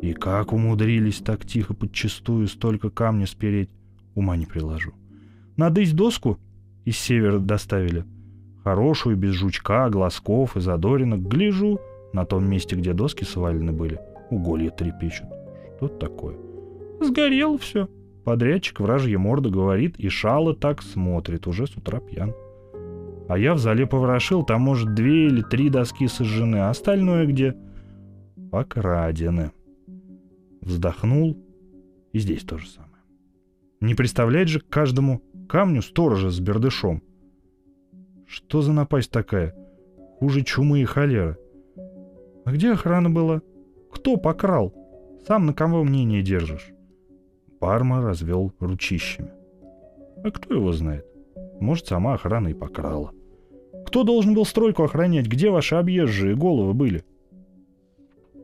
И 0.00 0.12
как 0.12 0.52
умудрились 0.52 1.18
так 1.18 1.44
тихо 1.44 1.74
подчистую 1.74 2.48
столько 2.48 2.90
камня 2.90 3.26
спереть, 3.26 3.70
ума 4.14 4.36
не 4.36 4.46
приложу. 4.46 4.92
Надысь 5.56 5.92
доску 5.92 6.38
из 6.84 6.98
севера 6.98 7.38
доставили. 7.38 8.04
Хорошую, 8.64 9.16
без 9.16 9.34
жучка, 9.34 9.88
глазков 9.90 10.56
и 10.56 10.60
задоринок. 10.60 11.20
Гляжу, 11.20 11.80
на 12.12 12.24
том 12.24 12.48
месте, 12.48 12.76
где 12.76 12.92
доски 12.92 13.24
свалены 13.24 13.72
были, 13.72 14.00
уголья 14.30 14.70
трепещут. 14.70 15.26
Что 15.76 15.88
такое? 15.88 16.36
Сгорело 17.00 17.58
все. 17.58 17.88
Подрядчик 18.24 18.80
вражья 18.80 19.18
морда 19.18 19.50
говорит, 19.50 19.96
и 19.98 20.08
шало 20.08 20.54
так 20.54 20.82
смотрит, 20.82 21.46
уже 21.46 21.66
с 21.66 21.76
утра 21.76 21.98
пьян. 22.00 22.34
А 23.32 23.38
я 23.38 23.54
в 23.54 23.58
зале 23.58 23.86
поворошил, 23.86 24.44
там, 24.44 24.60
может, 24.60 24.92
две 24.92 25.28
или 25.28 25.40
три 25.40 25.70
доски 25.70 26.06
сожжены, 26.06 26.56
а 26.56 26.68
остальное 26.68 27.24
где? 27.24 27.56
Покрадены. 28.50 29.52
Вздохнул, 30.60 31.42
и 32.12 32.18
здесь 32.18 32.42
то 32.42 32.58
же 32.58 32.68
самое. 32.68 33.02
Не 33.80 33.94
представлять 33.94 34.48
же 34.48 34.60
к 34.60 34.68
каждому 34.68 35.22
камню 35.48 35.80
сторожа 35.80 36.28
с 36.28 36.40
бердышом. 36.40 37.02
Что 38.26 38.60
за 38.60 38.74
напасть 38.74 39.10
такая? 39.10 39.54
Хуже 40.18 40.42
чумы 40.42 40.82
и 40.82 40.84
холеры. 40.84 41.38
А 42.44 42.52
где 42.52 42.72
охрана 42.72 43.08
была? 43.08 43.40
Кто 43.90 44.18
покрал? 44.18 44.74
Сам 45.26 45.46
на 45.46 45.54
кого 45.54 45.84
мнение 45.84 46.20
держишь? 46.20 46.68
Парма 47.60 48.02
развел 48.02 48.52
ручищами. 48.60 49.32
А 50.22 50.30
кто 50.30 50.52
его 50.52 50.70
знает? 50.72 51.06
Может, 51.60 51.86
сама 51.86 52.12
охрана 52.12 52.48
и 52.48 52.54
покрала. 52.54 53.12
Кто 53.92 54.04
должен 54.04 54.32
был 54.32 54.46
стройку 54.46 54.84
охранять? 54.84 55.26
Где 55.26 55.50
ваши 55.50 55.74
объезжие 55.74 56.34
головы 56.34 56.72
были? 56.72 57.04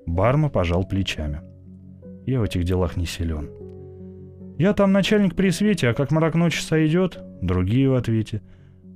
Барма 0.04 0.50
пожал 0.50 0.86
плечами. 0.86 1.40
Я 2.26 2.40
в 2.40 2.42
этих 2.42 2.64
делах 2.64 2.98
не 2.98 3.06
силен. 3.06 3.48
Я 4.58 4.74
там 4.74 4.92
начальник 4.92 5.34
при 5.34 5.48
свете, 5.48 5.88
а 5.88 5.94
как 5.94 6.10
мрак 6.10 6.34
ночи 6.34 6.60
сойдет, 6.60 7.18
другие 7.40 7.88
в 7.88 7.94
ответе. 7.94 8.42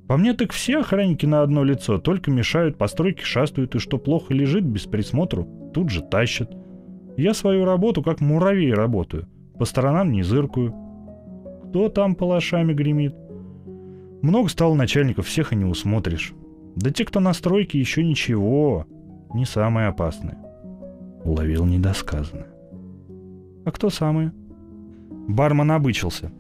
По 0.06 0.18
мне 0.18 0.34
так 0.34 0.52
все 0.52 0.80
охранники 0.80 1.24
на 1.24 1.40
одно 1.40 1.64
лицо, 1.64 1.96
только 1.96 2.30
мешают, 2.30 2.76
постройки 2.76 3.22
шастают, 3.22 3.74
и 3.74 3.78
что 3.78 3.96
плохо 3.96 4.34
лежит 4.34 4.64
без 4.64 4.82
присмотру, 4.82 5.48
тут 5.72 5.88
же 5.88 6.02
тащат. 6.02 6.54
Я 7.16 7.32
свою 7.32 7.64
работу 7.64 8.02
как 8.02 8.20
муравей 8.20 8.74
работаю, 8.74 9.26
по 9.58 9.64
сторонам 9.64 10.12
не 10.12 10.22
зыркаю. 10.22 10.74
Кто 11.70 11.88
там 11.88 12.14
палашами 12.14 12.74
гремит? 12.74 13.14
Много 14.20 14.50
стало 14.50 14.74
начальников, 14.74 15.26
всех 15.26 15.54
и 15.54 15.56
не 15.56 15.64
усмотришь. 15.64 16.34
Да 16.76 16.90
те, 16.90 17.04
кто 17.04 17.20
на 17.20 17.32
стройке, 17.32 17.78
еще 17.78 18.04
ничего, 18.04 18.86
не 19.34 19.44
самые 19.44 19.88
опасные. 19.88 20.38
Уловил 21.24 21.64
недосказанное. 21.64 22.48
А 23.64 23.70
кто 23.70 23.90
самые? 23.90 24.32
Бармен 25.28 25.70
обычился. 25.70 26.32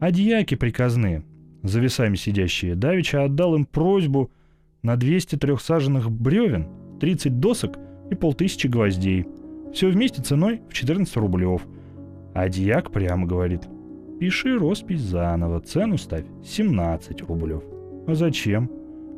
А 0.00 0.10
приказные, 0.10 1.24
за 1.62 1.80
весами 1.80 2.16
сидящие, 2.16 2.74
Давича 2.74 3.24
отдал 3.24 3.54
им 3.54 3.64
просьбу 3.64 4.30
на 4.82 4.96
200 4.96 5.36
трехсаженных 5.36 6.10
бревен, 6.10 6.68
30 7.00 7.38
досок 7.40 7.78
и 8.10 8.14
полтысячи 8.14 8.66
гвоздей. 8.66 9.26
Все 9.72 9.90
вместе 9.90 10.22
ценой 10.22 10.62
в 10.68 10.72
14 10.72 11.16
рублев. 11.16 11.62
А 12.34 12.48
дьяк 12.48 12.90
прямо 12.90 13.26
говорит– 13.26 13.62
Пиши 14.18 14.58
роспись 14.58 15.00
заново, 15.00 15.60
цену 15.60 15.96
ставь 15.96 16.24
17 16.44 17.22
рублев. 17.22 17.62
А 18.08 18.14
зачем? 18.14 18.68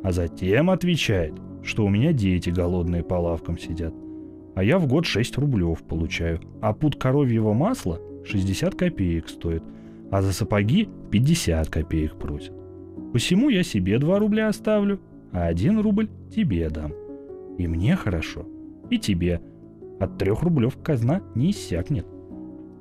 А 0.03 0.11
затем 0.11 0.69
отвечает, 0.69 1.33
что 1.63 1.85
у 1.85 1.89
меня 1.89 2.13
дети 2.13 2.49
голодные 2.49 3.03
по 3.03 3.15
лавкам 3.15 3.57
сидят. 3.57 3.93
А 4.55 4.63
я 4.63 4.79
в 4.79 4.87
год 4.87 5.05
6 5.05 5.37
рублев 5.37 5.83
получаю. 5.83 6.41
А 6.61 6.73
пуд 6.73 6.95
коровьего 6.95 7.53
масла 7.53 7.99
60 8.25 8.75
копеек 8.75 9.29
стоит. 9.29 9.63
А 10.11 10.21
за 10.21 10.33
сапоги 10.33 10.89
50 11.11 11.69
копеек 11.69 12.15
просят. 12.15 12.53
Посему 13.13 13.49
я 13.49 13.63
себе 13.63 13.97
2 13.99 14.19
рубля 14.19 14.47
оставлю, 14.47 14.99
а 15.31 15.47
1 15.47 15.79
рубль 15.79 16.09
тебе 16.33 16.69
дам. 16.69 16.93
И 17.57 17.67
мне 17.67 17.95
хорошо, 17.95 18.45
и 18.89 18.97
тебе. 18.97 19.41
От 19.99 20.17
3 20.17 20.31
рублев 20.31 20.77
казна 20.81 21.21
не 21.35 21.51
иссякнет. 21.51 22.05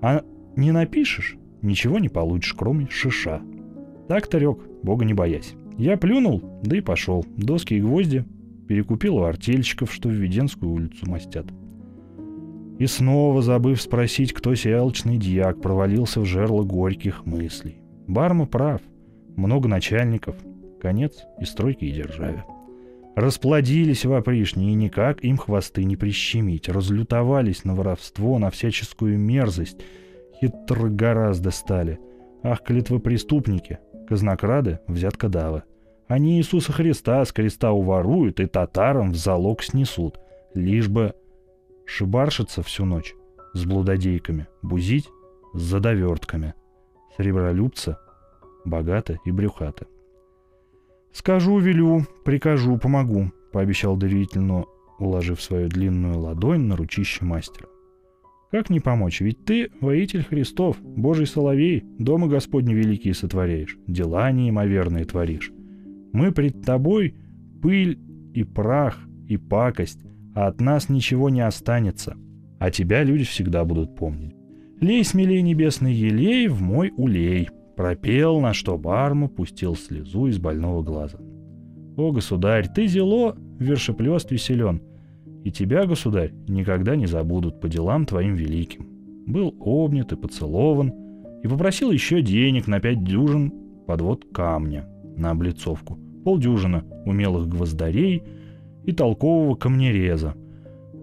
А 0.00 0.24
не 0.56 0.72
напишешь, 0.72 1.36
ничего 1.62 1.98
не 1.98 2.08
получишь, 2.08 2.54
кроме 2.54 2.88
шиша. 2.88 3.42
Так, 4.08 4.26
Тарек, 4.26 4.58
бога 4.82 5.04
не 5.04 5.14
боясь. 5.14 5.54
Я 5.80 5.96
плюнул, 5.96 6.42
да 6.62 6.76
и 6.76 6.80
пошел. 6.80 7.24
Доски 7.36 7.74
и 7.74 7.80
гвозди 7.80 8.24
перекупил 8.68 9.16
у 9.16 9.22
артельщиков, 9.22 9.92
что 9.92 10.08
в 10.08 10.12
Веденскую 10.12 10.70
улицу 10.70 11.10
мастят. 11.10 11.46
И 12.78 12.86
снова, 12.86 13.42
забыв 13.42 13.80
спросить, 13.80 14.32
кто 14.32 14.54
сей 14.54 14.74
алчный 14.74 15.16
дьяк, 15.16 15.60
провалился 15.60 16.20
в 16.20 16.24
жерло 16.24 16.62
горьких 16.62 17.26
мыслей. 17.26 17.78
Барма 18.06 18.46
прав. 18.46 18.80
Много 19.36 19.68
начальников. 19.68 20.36
Конец 20.80 21.24
и 21.40 21.44
стройки, 21.44 21.84
и 21.84 21.92
державе. 21.92 22.44
Расплодились 23.16 24.04
в 24.04 24.12
опришне, 24.12 24.70
и 24.70 24.74
никак 24.74 25.24
им 25.24 25.36
хвосты 25.36 25.84
не 25.84 25.96
прищемить. 25.96 26.68
Разлютовались 26.68 27.64
на 27.64 27.74
воровство, 27.74 28.38
на 28.38 28.50
всяческую 28.50 29.18
мерзость— 29.18 29.78
Хитро 30.40 30.88
гораздо 30.88 31.50
стали. 31.50 32.00
Ах, 32.42 32.62
клятвы 32.62 32.98
преступники, 32.98 33.78
казнокрады, 34.08 34.80
взяткодавы. 34.86 35.64
Они 36.10 36.38
Иисуса 36.38 36.72
Христа 36.72 37.24
с 37.24 37.30
креста 37.30 37.70
уворуют 37.70 38.40
и 38.40 38.46
татарам 38.46 39.12
в 39.12 39.16
залог 39.16 39.62
снесут, 39.62 40.18
лишь 40.54 40.88
бы 40.88 41.14
шибаршиться 41.86 42.64
всю 42.64 42.84
ночь 42.84 43.14
с 43.54 43.64
блудодейками, 43.64 44.48
бузить 44.60 45.08
с 45.54 45.60
задовертками, 45.60 46.54
сребролюбца, 47.16 48.00
богато 48.64 49.20
и 49.24 49.30
брюхато. 49.30 49.86
«Скажу, 51.12 51.60
велю, 51.60 52.04
прикажу, 52.24 52.76
помогу»,— 52.76 53.30
пообещал 53.52 53.96
доверительно, 53.96 54.64
уложив 54.98 55.40
свою 55.40 55.68
длинную 55.68 56.18
ладонь 56.18 56.62
на 56.62 56.74
ручище 56.74 57.24
мастера. 57.24 57.68
Как 58.50 58.68
не 58.68 58.80
помочь? 58.80 59.20
Ведь 59.20 59.44
ты 59.44 59.70
воитель 59.80 60.24
Христов, 60.24 60.76
Божий 60.80 61.28
соловей, 61.28 61.84
дома 62.00 62.26
Господни 62.26 62.74
великие 62.74 63.14
сотворяешь, 63.14 63.78
дела 63.86 64.32
неимоверные 64.32 65.04
творишь. 65.04 65.52
Мы 66.12 66.32
пред 66.32 66.62
тобой 66.62 67.14
пыль 67.62 67.98
и 68.34 68.42
прах 68.44 68.98
и 69.28 69.36
пакость, 69.36 70.00
а 70.34 70.48
от 70.48 70.60
нас 70.60 70.88
ничего 70.88 71.30
не 71.30 71.40
останется. 71.40 72.16
А 72.58 72.70
тебя 72.70 73.04
люди 73.04 73.24
всегда 73.24 73.64
будут 73.64 73.94
помнить. 73.94 74.34
Лей 74.80 75.04
смелей 75.04 75.42
небесный 75.42 75.92
елей 75.92 76.48
в 76.48 76.62
мой 76.62 76.92
улей. 76.96 77.48
Пропел, 77.76 78.40
на 78.40 78.52
что 78.52 78.76
Барма 78.76 79.28
пустил 79.28 79.76
слезу 79.76 80.26
из 80.26 80.38
больного 80.38 80.82
глаза. 80.82 81.18
О, 81.96 82.12
государь, 82.12 82.68
ты 82.68 82.86
зело 82.86 83.34
в 83.34 83.62
вершеплёстве 83.62 84.36
силен. 84.36 84.82
И 85.44 85.50
тебя, 85.50 85.86
государь, 85.86 86.32
никогда 86.48 86.96
не 86.96 87.06
забудут 87.06 87.60
по 87.60 87.68
делам 87.68 88.04
твоим 88.04 88.34
великим. 88.34 88.88
Был 89.26 89.54
обнят 89.60 90.12
и 90.12 90.16
поцелован, 90.16 90.92
и 91.42 91.48
попросил 91.48 91.90
еще 91.90 92.20
денег 92.20 92.66
на 92.66 92.80
пять 92.80 93.02
дюжин 93.04 93.52
подвод 93.86 94.26
камня 94.32 94.89
на 95.16 95.30
облицовку, 95.30 95.98
полдюжина 96.24 96.84
умелых 97.06 97.48
гвоздарей 97.48 98.22
и 98.84 98.92
толкового 98.92 99.54
камнереза. 99.54 100.34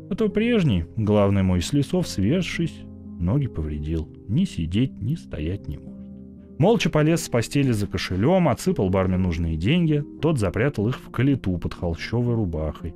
А 0.10 0.16
то 0.16 0.30
прежний, 0.30 0.86
главный 0.96 1.44
мой 1.44 1.62
с 1.62 1.74
лесов, 1.74 2.08
свежшись, 2.08 2.82
ноги 3.20 3.48
повредил. 3.48 4.08
Ни 4.28 4.46
сидеть, 4.46 5.02
ни 5.02 5.16
стоять 5.16 5.68
не 5.68 5.78
может. 5.78 5.98
Молча 6.58 6.90
полез 6.90 7.24
с 7.24 7.30
постели 7.30 7.72
за 7.72 7.86
кошелем, 7.86 8.50
отсыпал 8.50 8.90
барме 8.90 9.18
нужные 9.18 9.58
деньги, 9.58 10.04
тот 10.22 10.40
запрятал 10.40 10.88
их 10.88 11.00
в 11.00 11.12
калиту 11.12 11.58
под 11.58 11.74
холщовой 11.74 12.34
рубахой. 12.34 12.96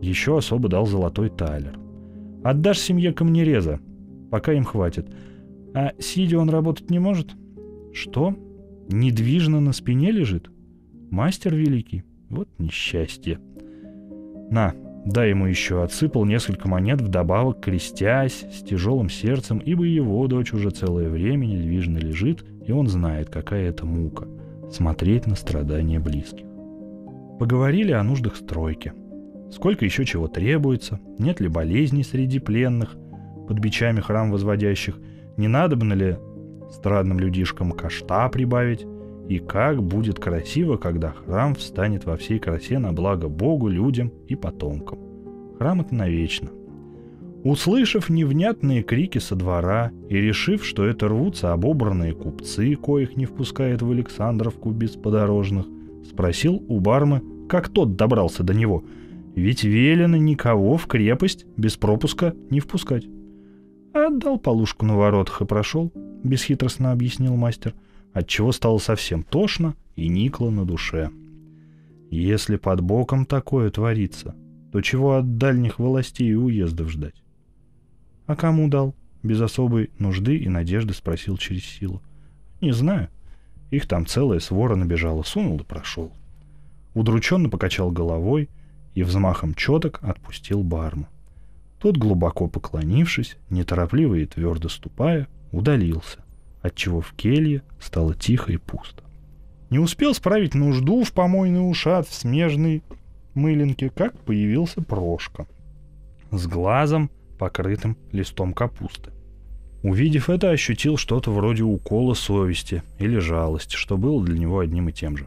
Еще 0.00 0.36
особо 0.36 0.68
дал 0.68 0.86
золотой 0.86 1.30
талер. 1.30 1.78
«Отдашь 2.42 2.80
семье 2.80 3.12
камнереза, 3.12 3.80
пока 4.30 4.52
им 4.52 4.64
хватит. 4.64 5.08
А 5.74 5.92
сидя 5.98 6.38
он 6.38 6.50
работать 6.50 6.90
не 6.90 6.98
может?» 6.98 7.34
«Что? 7.92 8.34
Недвижно 8.88 9.60
на 9.60 9.72
спине 9.72 10.10
лежит? 10.10 10.50
Мастер 11.10 11.54
великий? 11.54 12.04
Вот 12.28 12.48
несчастье!» 12.58 13.40
«На, 14.50 14.74
дай 15.04 15.30
ему 15.30 15.46
еще», 15.46 15.82
отсыпал 15.82 16.24
несколько 16.24 16.68
монет 16.68 17.00
вдобавок, 17.00 17.60
крестясь, 17.60 18.44
с 18.52 18.62
тяжелым 18.62 19.08
сердцем, 19.08 19.58
ибо 19.58 19.84
его 19.84 20.26
дочь 20.28 20.52
уже 20.52 20.70
целое 20.70 21.08
время 21.08 21.46
недвижно 21.46 21.98
лежит, 21.98 22.44
и 22.66 22.72
он 22.72 22.86
знает, 22.88 23.28
какая 23.28 23.68
это 23.70 23.86
мука— 23.86 24.28
смотреть 24.70 25.26
на 25.26 25.34
страдания 25.34 25.98
близких. 25.98 26.46
Поговорили 27.38 27.92
о 27.92 28.02
нуждах 28.02 28.36
стройки. 28.36 28.92
Сколько 29.50 29.84
еще 29.84 30.04
чего 30.04 30.26
требуется, 30.28 31.00
нет 31.18 31.40
ли 31.40 31.48
болезней 31.48 32.02
среди 32.02 32.38
пленных, 32.38 32.96
под 33.46 33.58
бичами 33.58 34.00
храм 34.00 34.30
возводящих, 34.30 34.98
не 35.36 35.48
надобно 35.48 35.92
ли 35.94 36.16
странным 36.76 37.18
людишкам 37.18 37.72
кашта 37.72 38.28
прибавить, 38.28 38.86
и 39.28 39.38
как 39.38 39.82
будет 39.82 40.20
красиво, 40.20 40.76
когда 40.76 41.10
храм 41.10 41.54
встанет 41.54 42.04
во 42.04 42.16
всей 42.16 42.38
красе 42.38 42.78
на 42.78 42.92
благо 42.92 43.28
Богу, 43.28 43.68
людям 43.68 44.12
и 44.28 44.36
потомкам. 44.36 44.98
Храм 45.58 45.80
это 45.80 45.94
навечно. 45.94 46.50
Услышав 47.42 48.08
невнятные 48.08 48.82
крики 48.82 49.18
со 49.18 49.34
двора 49.36 49.90
и 50.08 50.16
решив, 50.16 50.64
что 50.64 50.84
это 50.84 51.08
рвутся 51.08 51.52
обобранные 51.52 52.12
купцы, 52.12 52.76
коих 52.76 53.16
не 53.16 53.24
впускает 53.24 53.82
в 53.82 53.90
Александровку 53.90 54.70
без 54.70 54.90
подорожных, 54.90 55.66
спросил 56.08 56.62
у 56.68 56.80
бармы, 56.80 57.22
как 57.48 57.68
тот 57.68 57.96
добрался 57.96 58.42
до 58.42 58.52
него, 58.54 58.84
ведь 59.34 59.64
велено 59.64 60.16
никого 60.16 60.76
в 60.76 60.86
крепость 60.86 61.46
без 61.56 61.76
пропуска 61.76 62.34
не 62.50 62.60
впускать. 62.60 63.06
Отдал 63.92 64.38
полушку 64.38 64.84
на 64.84 64.96
воротах 64.96 65.40
и 65.40 65.44
прошел, 65.46 65.92
бесхитростно 66.26 66.92
объяснил 66.92 67.36
мастер— 67.36 67.74
отчего 68.16 68.50
стало 68.50 68.78
совсем 68.78 69.22
тошно 69.22 69.76
и 69.94 70.08
никло 70.08 70.50
на 70.50 70.64
душе. 70.64 71.10
Если 72.10 72.56
под 72.56 72.80
боком 72.80 73.26
такое 73.26 73.70
творится, 73.70 74.34
то 74.72 74.80
чего 74.80 75.16
от 75.16 75.36
дальних 75.36 75.78
властей 75.78 76.30
и 76.30 76.34
уездов 76.34 76.88
ждать? 76.90 77.22
А 78.26 78.34
кому 78.34 78.68
дал? 78.68 78.94
Без 79.22 79.38
особой 79.42 79.90
нужды 79.98 80.38
и 80.38 80.48
надежды 80.48 80.94
спросил 80.94 81.36
через 81.36 81.64
силу. 81.64 82.00
Не 82.62 82.72
знаю. 82.72 83.08
Их 83.70 83.86
там 83.86 84.06
целая 84.06 84.38
свора 84.38 84.76
набежала, 84.76 85.22
сунул 85.22 85.58
и 85.58 85.64
прошел. 85.64 86.10
Удрученно 86.94 87.50
покачал 87.50 87.90
головой 87.90 88.48
и 88.94 89.02
взмахом 89.02 89.52
четок 89.52 89.98
отпустил 90.02 90.62
барму. 90.62 91.06
Тот, 91.80 91.98
глубоко 91.98 92.48
поклонившись, 92.48 93.36
неторопливо 93.50 94.14
и 94.14 94.24
твердо 94.24 94.70
ступая, 94.70 95.28
удалился 95.52 96.20
отчего 96.66 97.00
в 97.00 97.12
келье 97.12 97.62
стало 97.80 98.14
тихо 98.14 98.52
и 98.52 98.56
пусто. 98.56 99.02
Не 99.70 99.78
успел 99.78 100.14
справить 100.14 100.54
нужду 100.54 101.02
в 101.02 101.12
помойный 101.12 101.68
ушат 101.68 102.06
в 102.06 102.14
смежной 102.14 102.82
мылинке, 103.34 103.90
как 103.90 104.18
появился 104.20 104.82
Прошка 104.82 105.46
с 106.30 106.46
глазом, 106.46 107.10
покрытым 107.38 107.96
листом 108.12 108.52
капусты. 108.52 109.10
Увидев 109.82 110.28
это, 110.28 110.50
ощутил 110.50 110.96
что-то 110.96 111.30
вроде 111.30 111.62
укола 111.62 112.14
совести 112.14 112.82
или 112.98 113.18
жалости, 113.18 113.76
что 113.76 113.96
было 113.96 114.24
для 114.24 114.38
него 114.38 114.58
одним 114.58 114.88
и 114.88 114.92
тем 114.92 115.16
же. 115.16 115.26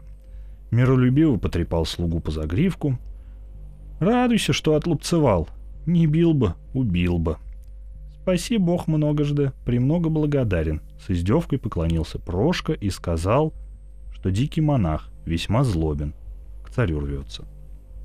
Миролюбиво 0.70 1.36
потрепал 1.36 1.86
слугу 1.86 2.20
по 2.20 2.30
загривку. 2.30 2.98
«Радуйся, 3.98 4.52
что 4.52 4.74
отлупцевал. 4.74 5.48
Не 5.86 6.06
бил 6.06 6.34
бы, 6.34 6.54
убил 6.74 7.18
бы», 7.18 7.38
Спаси 8.22 8.58
Бог 8.58 8.86
многожды, 8.86 9.52
премного 9.64 10.10
благодарен. 10.10 10.82
С 11.00 11.10
издевкой 11.10 11.58
поклонился 11.58 12.18
Прошка 12.18 12.74
и 12.74 12.90
сказал, 12.90 13.54
что 14.12 14.30
дикий 14.30 14.60
монах 14.60 15.10
весьма 15.24 15.64
злобен, 15.64 16.12
к 16.62 16.68
царю 16.68 17.00
рвется. 17.00 17.48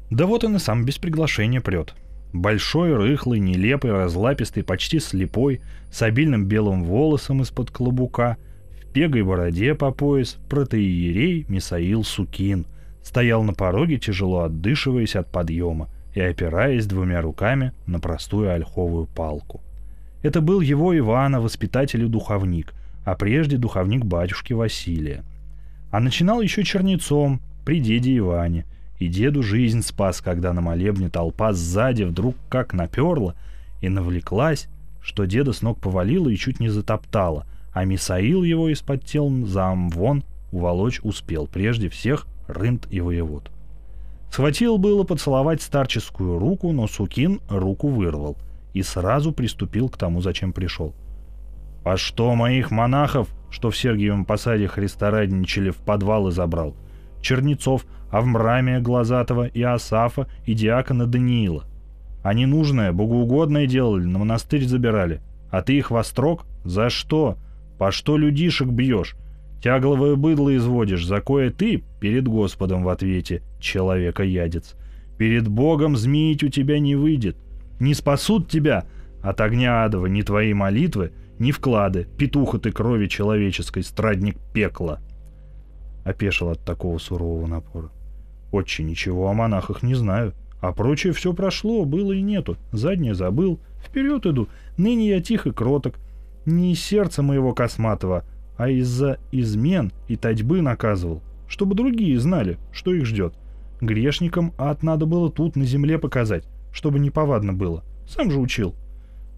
Да 0.09 0.25
вот 0.25 0.45
он 0.45 0.55
и 0.55 0.59
сам 0.59 0.85
без 0.85 0.97
приглашения 0.97 1.59
прет. 1.59 1.95
Большой, 2.31 2.95
рыхлый, 2.95 3.41
нелепый, 3.41 3.91
разлапистый, 3.91 4.63
почти 4.63 4.99
слепой, 4.99 5.59
с 5.91 6.01
обильным 6.01 6.45
белым 6.45 6.85
волосом 6.85 7.41
из-под 7.41 7.71
клобука, 7.71 8.37
в 8.81 8.93
пегой 8.93 9.23
бороде 9.23 9.75
по 9.75 9.91
пояс, 9.91 10.37
протеерей 10.49 11.45
Мисаил 11.49 12.05
Сукин, 12.05 12.67
стоял 13.03 13.43
на 13.43 13.53
пороге, 13.53 13.97
тяжело 13.97 14.43
отдышиваясь 14.43 15.17
от 15.17 15.29
подъема 15.29 15.89
и 16.13 16.21
опираясь 16.21 16.85
двумя 16.85 17.21
руками 17.21 17.73
на 17.85 17.99
простую 17.99 18.53
ольховую 18.53 19.07
палку. 19.07 19.61
Это 20.25 20.41
был 20.41 20.59
его 20.59 20.97
Ивана, 20.97 21.39
воспитатель 21.39 22.03
и 22.03 22.07
духовник, 22.07 22.73
а 23.03 23.13
прежде 23.13 23.57
духовник 23.57 24.05
батюшки 24.05 24.53
Василия. 24.53 25.23
А 25.91 25.99
начинал 25.99 26.41
еще 26.41 26.63
чернецом 26.63 27.41
при 27.63 27.79
деде 27.79 28.17
Иване. 28.17 28.65
И 28.97 29.07
деду 29.07 29.43
жизнь 29.43 29.83
спас, 29.83 30.21
когда 30.21 30.51
на 30.51 30.61
молебне 30.61 31.09
толпа 31.09 31.53
сзади 31.53 32.01
вдруг 32.01 32.35
как 32.49 32.73
наперла 32.73 33.35
и 33.81 33.89
навлеклась, 33.89 34.67
что 34.99 35.25
деда 35.25 35.53
с 35.53 35.61
ног 35.61 35.79
повалила 35.79 36.27
и 36.29 36.37
чуть 36.37 36.59
не 36.59 36.69
затоптала, 36.69 37.45
а 37.71 37.85
Мисаил 37.85 38.41
его 38.41 38.69
из-под 38.69 39.05
тел 39.05 39.29
за 39.45 39.75
вон 39.75 40.23
уволочь 40.51 41.01
успел, 41.03 41.45
прежде 41.45 41.87
всех 41.87 42.25
рынт 42.47 42.87
и 42.89 42.99
воевод. 42.99 43.51
Схватил 44.31 44.79
было 44.79 45.03
поцеловать 45.03 45.61
старческую 45.61 46.39
руку, 46.39 46.71
но 46.71 46.87
Сукин 46.87 47.41
руку 47.47 47.89
вырвал— 47.89 48.37
и 48.75 48.83
сразу 48.83 49.31
приступил 49.31 49.89
к 49.89 49.97
тому, 49.97 50.21
зачем 50.21 50.51
пришел. 50.53 50.93
«А 51.85 51.95
что 51.95 52.35
моих 52.35 52.71
монахов, 52.71 53.29
что 53.49 53.71
в 53.71 53.77
Сергиевом 53.77 54.25
посаде 54.25 54.67
Христа 54.67 55.09
радничали, 55.09 55.69
в 55.69 55.77
подвалы 55.77 56.31
забрал? 56.31 56.75
Чернецов, 57.21 57.85
Авмрамия 58.11 58.81
Глазатого 58.81 59.47
и 59.47 59.61
Асафа 59.61 60.27
и 60.45 60.53
диакона 60.53 61.07
Даниила. 61.07 61.63
Они 62.21 62.45
нужное, 62.45 62.91
богоугодное 62.91 63.65
делали, 63.65 64.05
на 64.05 64.19
монастырь 64.19 64.65
забирали. 64.65 65.21
А 65.51 65.61
ты 65.61 65.77
их 65.77 65.89
вострок? 65.89 66.45
За 66.65 66.89
что? 66.89 67.37
По 67.77 67.91
что 67.91 68.17
людишек 68.17 68.67
бьешь? 68.67 69.15
Тягловое 69.63 70.15
быдло 70.15 70.55
изводишь, 70.55 71.05
за 71.05 71.21
кое 71.21 71.49
ты 71.49 71.83
перед 72.01 72.27
Господом 72.27 72.83
в 72.83 72.89
ответе, 72.89 73.41
человека-ядец. 73.59 74.75
Перед 75.17 75.47
Богом 75.47 75.95
змеить 75.95 76.43
у 76.43 76.49
тебя 76.49 76.79
не 76.79 76.95
выйдет. 76.95 77.37
Не 77.79 77.93
спасут 77.93 78.49
тебя 78.49 78.85
от 79.21 79.41
огня 79.41 79.83
адова 79.83 80.05
ни 80.05 80.21
твои 80.21 80.53
молитвы, 80.53 81.11
ни 81.39 81.51
вклады, 81.51 82.07
петуха 82.17 82.59
ты 82.59 82.71
крови 82.71 83.07
человеческой, 83.07 83.83
страдник 83.83 84.37
пекла. 84.53 84.99
Опешил 86.05 86.49
от 86.49 86.63
такого 86.63 86.97
сурового 86.99 87.47
напора. 87.47 87.89
Отче, 88.51 88.83
ничего 88.83 89.29
о 89.29 89.33
монахах 89.33 89.83
не 89.83 89.95
знаю. 89.95 90.33
А 90.61 90.71
прочее 90.71 91.11
все 91.11 91.33
прошло, 91.33 91.83
было 91.85 92.13
и 92.13 92.21
нету. 92.21 92.57
Заднее 92.71 93.15
забыл. 93.15 93.59
Вперед 93.83 94.25
иду. 94.25 94.47
Ныне 94.77 95.09
я 95.09 95.21
тих 95.21 95.47
и 95.47 95.51
кроток. 95.51 95.95
Не 96.45 96.73
из 96.73 96.81
сердца 96.81 97.21
моего 97.21 97.53
косматого, 97.53 98.23
а 98.55 98.69
из-за 98.69 99.17
измен 99.31 99.91
и 100.07 100.15
татьбы 100.15 100.61
наказывал. 100.61 101.21
Чтобы 101.47 101.75
другие 101.75 102.19
знали, 102.19 102.57
что 102.71 102.93
их 102.93 103.05
ждет. 103.05 103.33
Грешникам 103.81 104.53
ад 104.57 104.83
надо 104.83 105.05
было 105.05 105.29
тут, 105.31 105.55
на 105.55 105.65
земле 105.65 105.97
показать 105.97 106.45
чтобы 106.75 106.99
неповадно 106.99 107.53
было. 107.53 107.83
Сам 108.05 108.29
же 108.29 108.37
учил. 108.37 108.75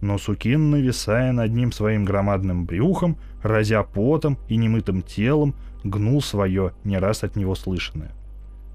Но 0.01 0.17
Сукин, 0.17 0.71
нависая 0.71 1.31
над 1.31 1.53
ним 1.53 1.71
своим 1.71 2.03
громадным 2.03 2.65
брюхом, 2.65 3.17
разя 3.43 3.83
потом 3.83 4.37
и 4.49 4.57
немытым 4.57 5.03
телом, 5.03 5.55
гнул 5.83 6.21
свое, 6.21 6.73
не 6.83 6.97
раз 6.97 7.23
от 7.23 7.35
него 7.35 7.53
слышанное. 7.55 8.11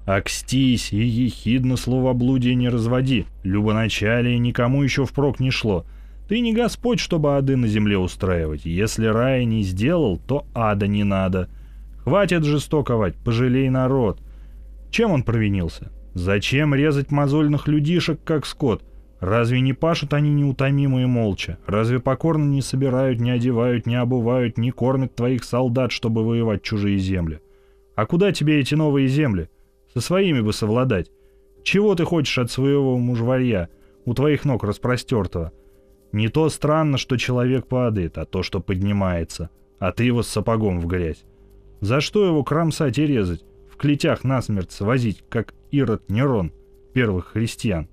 «Акстись 0.05 0.91
и 0.91 1.03
ехидно 1.03 1.77
словоблудие 1.77 2.55
не 2.55 2.69
разводи, 2.69 3.25
любоначалие 3.43 4.37
никому 4.37 4.81
еще 4.81 5.05
впрок 5.05 5.39
не 5.39 5.51
шло. 5.51 5.85
Ты 6.27 6.39
не 6.39 6.53
Господь, 6.53 6.99
чтобы 6.99 7.35
ады 7.35 7.55
на 7.57 7.67
земле 7.67 7.97
устраивать. 7.97 8.65
Если 8.65 9.05
рая 9.05 9.43
не 9.45 9.63
сделал, 9.63 10.17
то 10.17 10.45
ада 10.53 10.87
не 10.87 11.03
надо. 11.03 11.49
Хватит 12.03 12.43
жестоковать, 12.43 13.15
пожалей 13.15 13.69
народ. 13.69 14.19
Чем 14.89 15.11
он 15.11 15.23
провинился? 15.23 15.91
Зачем 16.13 16.75
резать 16.75 17.11
мозольных 17.11 17.67
людишек, 17.67 18.19
как 18.23 18.45
скот? 18.45 18.83
Разве 19.19 19.61
не 19.61 19.73
пашут 19.73 20.13
они 20.13 20.31
неутомимо 20.31 21.01
и 21.01 21.05
молча? 21.05 21.57
Разве 21.65 21.99
покорно 21.99 22.43
не 22.43 22.61
собирают, 22.61 23.19
не 23.19 23.31
одевают, 23.31 23.85
не 23.85 23.95
обувают, 23.95 24.57
не 24.57 24.71
кормят 24.71 25.15
твоих 25.15 25.43
солдат, 25.43 25.91
чтобы 25.91 26.25
воевать 26.25 26.61
чужие 26.61 26.97
земли? 26.97 27.39
А 27.95 28.05
куда 28.05 28.31
тебе 28.31 28.59
эти 28.59 28.75
новые 28.75 29.07
земли? 29.07 29.49
Со 29.93 30.01
своими 30.01 30.41
бы 30.41 30.53
совладать. 30.53 31.09
Чего 31.63 31.95
ты 31.95 32.03
хочешь 32.03 32.37
от 32.37 32.51
своего 32.51 32.97
мужварья, 32.97 33.69
у 34.05 34.13
твоих 34.13 34.45
ног 34.45 34.63
распростертого? 34.63 35.51
Не 36.11 36.27
то 36.27 36.49
странно, 36.49 36.97
что 36.97 37.17
человек 37.17 37.65
падает, 37.65 38.17
а 38.17 38.25
то, 38.25 38.43
что 38.43 38.59
поднимается, 38.59 39.49
а 39.79 39.91
ты 39.91 40.03
его 40.03 40.21
с 40.21 40.27
сапогом 40.27 40.79
в 40.79 40.85
грязь. 40.85 41.23
За 41.81 42.01
что 42.01 42.25
его 42.25 42.43
кромсать 42.43 42.99
и 42.99 43.07
резать, 43.07 43.43
в 43.71 43.77
клетях 43.77 44.23
насмерть 44.23 44.71
свозить, 44.71 45.23
как 45.29 45.53
Ирод 45.73 46.07
Нерон, 46.07 46.51
первых 46.93 47.29
христиан? 47.29 47.89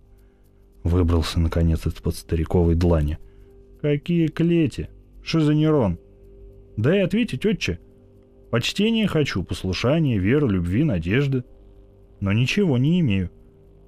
Выбрался, 0.85 1.40
наконец, 1.40 1.87
из-под 1.87 2.14
стариковой 2.14 2.75
длани. 2.75 3.16
Какие 3.81 4.27
клети? 4.27 4.90
Что 5.23 5.40
за 5.40 5.55
Нерон? 5.55 5.99
Дай 6.77 7.01
ответить, 7.01 7.47
отче. 7.47 7.81
Почтение 8.51 9.07
хочу, 9.07 9.43
послушание, 9.45 10.19
веры, 10.19 10.47
любви, 10.51 10.85
надежды. 10.85 11.43
Но 12.21 12.35
ничего 12.35 12.77
не 12.77 13.01
имею. 13.01 13.31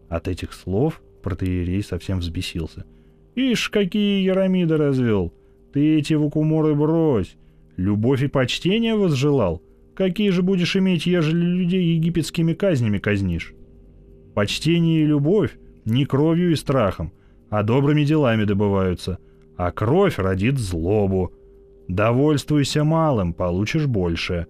От 0.09 0.27
этих 0.27 0.55
слов 0.55 1.03
протеерей 1.23 1.83
совсем 1.83 2.21
взбесился. 2.21 2.87
Ишь, 3.35 3.69
какие 3.69 4.25
Яромида 4.25 4.79
развел! 4.79 5.35
Ты 5.75 5.99
эти 5.99 6.15
вакуморы 6.15 6.75
брось! 6.75 7.37
Любовь 7.77 8.23
и 8.23 8.29
почтение 8.29 8.95
возжелал? 8.95 9.61
Какие 9.95 10.31
же 10.31 10.41
будешь 10.43 10.77
иметь, 10.77 11.05
ежели 11.05 11.45
людей 11.45 11.95
египетскими 11.95 12.55
казнями 12.55 12.97
казнишь? 12.97 13.53
Почтение 14.35 15.03
и 15.03 15.07
любовь 15.07 15.59
не 15.85 16.07
кровью 16.07 16.53
и 16.53 16.57
страхом, 16.57 17.13
а 17.51 17.63
добрыми 17.63 18.05
делами 18.05 18.45
добываются, 18.45 19.19
а 19.57 19.71
кровь 19.71 20.19
родит 20.19 20.59
злобу. 20.59 21.33
Довольствуйся 21.89 22.85
малым, 22.85 23.35
получишь 23.35 23.87
больше. 23.87 24.47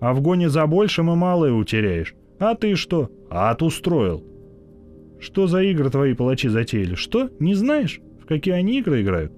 А 0.00 0.12
в 0.14 0.20
гоне 0.20 0.48
за 0.48 0.66
большим 0.66 1.10
и 1.10 1.14
малое 1.14 1.52
утеряешь. 1.52 2.14
А 2.38 2.54
ты 2.56 2.74
что? 2.74 3.10
Ад 3.30 3.62
устроил. 3.62 4.24
Что 5.20 5.46
за 5.46 5.62
игры 5.62 5.90
твои 5.90 6.14
палачи 6.14 6.48
затеяли? 6.48 6.96
Что? 6.96 7.30
Не 7.38 7.54
знаешь, 7.54 8.00
в 8.20 8.26
какие 8.26 8.54
они 8.54 8.80
игры 8.80 9.02
играют? 9.02 9.32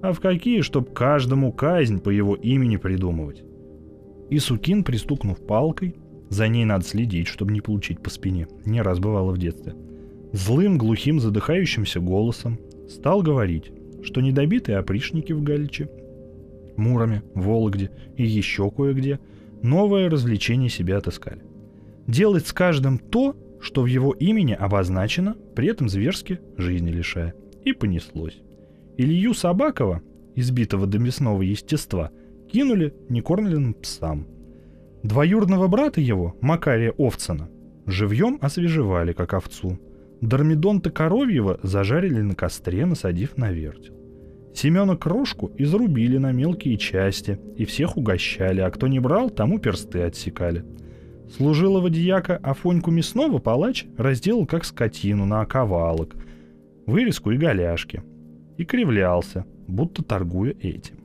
А 0.00 0.12
в 0.12 0.20
какие, 0.20 0.60
чтоб 0.60 0.92
каждому 0.92 1.52
казнь 1.52 1.98
по 1.98 2.10
его 2.10 2.36
имени 2.36 2.76
придумывать? 2.76 3.42
И 4.30 4.38
Сукин, 4.38 4.84
пристукнув 4.84 5.44
палкой, 5.44 5.96
за 6.30 6.48
ней 6.48 6.64
надо 6.64 6.84
следить, 6.84 7.28
чтобы 7.28 7.52
не 7.52 7.60
получить 7.60 8.00
по 8.00 8.10
спине. 8.10 8.48
Не 8.64 8.82
раз 8.82 8.98
бывало 8.98 9.32
в 9.32 9.38
детстве. 9.38 9.74
Злым, 10.32 10.76
глухим, 10.76 11.20
задыхающимся 11.20 12.00
голосом 12.00 12.58
стал 12.88 13.22
говорить, 13.22 13.72
что 14.02 14.20
недобитые 14.20 14.78
опричники 14.78 15.32
в 15.32 15.42
Галиче, 15.42 15.88
Муроме, 16.76 17.22
Вологде 17.34 17.90
и 18.16 18.24
еще 18.24 18.70
кое-где 18.70 19.18
новое 19.62 20.08
развлечение 20.08 20.68
себе 20.68 20.96
отыскали. 20.96 21.42
Делать 22.06 22.46
с 22.46 22.52
каждым 22.52 22.98
то, 22.98 23.36
что 23.60 23.82
в 23.82 23.86
его 23.86 24.12
имени 24.12 24.52
обозначено, 24.52 25.36
при 25.54 25.68
этом 25.68 25.88
зверски 25.88 26.40
жизни 26.56 26.90
лишая. 26.90 27.34
И 27.64 27.72
понеслось. 27.72 28.38
Илью 28.96 29.34
Собакова, 29.34 30.02
избитого 30.36 30.86
до 30.86 30.98
мясного 30.98 31.42
естества, 31.42 32.10
кинули 32.50 32.94
некормленным 33.08 33.74
псам. 33.74 34.26
Двоюродного 35.02 35.68
брата 35.68 36.00
его, 36.00 36.36
Макария 36.40 36.92
Овцина, 36.98 37.48
живьем 37.86 38.38
освежевали, 38.40 39.12
как 39.12 39.34
овцу. 39.34 39.78
Дормидонта 40.20 40.90
Коровьева 40.90 41.60
зажарили 41.62 42.20
на 42.20 42.34
костре, 42.34 42.86
насадив 42.86 43.36
на 43.36 43.52
вертел. 43.52 43.94
Семена 44.54 44.96
Крошку 44.96 45.52
изрубили 45.56 46.18
на 46.18 46.32
мелкие 46.32 46.76
части 46.76 47.38
и 47.56 47.64
всех 47.64 47.96
угощали, 47.96 48.60
а 48.60 48.70
кто 48.70 48.88
не 48.88 48.98
брал, 48.98 49.30
тому 49.30 49.58
персты 49.58 50.02
отсекали– 50.02 50.64
Служилого 51.36 51.90
дьяка 51.90 52.36
Афоньку 52.42 52.90
Мясного 52.90 53.38
палач 53.38 53.84
разделал 53.98 54.46
как 54.46 54.64
скотину 54.64 55.26
на 55.26 55.42
оковалок, 55.42 56.16
вырезку 56.86 57.30
и 57.30 57.36
голяшки. 57.36 58.02
И 58.56 58.64
кривлялся, 58.64 59.44
будто 59.66 60.02
торгуя 60.02 60.52
этим. 60.60 60.96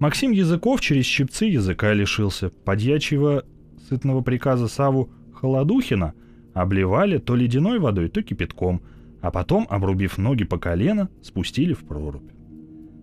Максим 0.00 0.30
Языков 0.30 0.80
через 0.80 1.04
щипцы 1.04 1.44
языка 1.44 1.92
лишился. 1.92 2.48
Подьячьего 2.48 3.44
сытного 3.86 4.22
приказа 4.22 4.66
Саву 4.66 5.10
Холодухина 5.34 6.14
обливали 6.54 7.18
то 7.18 7.36
ледяной 7.36 7.78
водой, 7.78 8.08
то 8.08 8.22
кипятком, 8.22 8.80
а 9.20 9.30
потом, 9.30 9.66
обрубив 9.68 10.16
ноги 10.16 10.44
по 10.44 10.58
колено, 10.58 11.10
спустили 11.22 11.74
в 11.74 11.80
прорубь. 11.80 12.30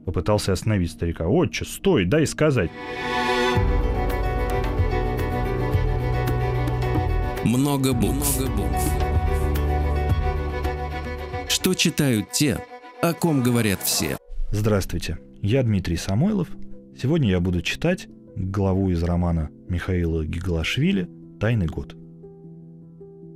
Попытался 0.06 0.54
остановить 0.54 0.90
старика. 0.90 1.28
«Отче, 1.28 1.66
стой, 1.66 2.06
дай 2.06 2.26
сказать!» 2.26 2.72
Много 7.46 7.94
букв. 7.94 8.40
Много 8.40 8.52
букв. 8.54 8.92
Что 11.48 11.76
читают 11.76 12.32
те, 12.32 12.58
о 13.04 13.14
ком 13.14 13.44
говорят 13.44 13.84
все. 13.84 14.18
Здравствуйте, 14.52 15.20
я 15.44 15.62
Дмитрий 15.62 15.98
Самойлов. 15.98 16.48
Сегодня 17.00 17.30
я 17.30 17.40
буду 17.40 17.62
читать 17.62 18.08
главу 18.36 18.90
из 18.90 19.04
романа 19.04 19.50
Михаила 19.70 20.26
Гиглашвили 20.26 21.10
«Тайный 21.40 21.68
год». 21.68 21.96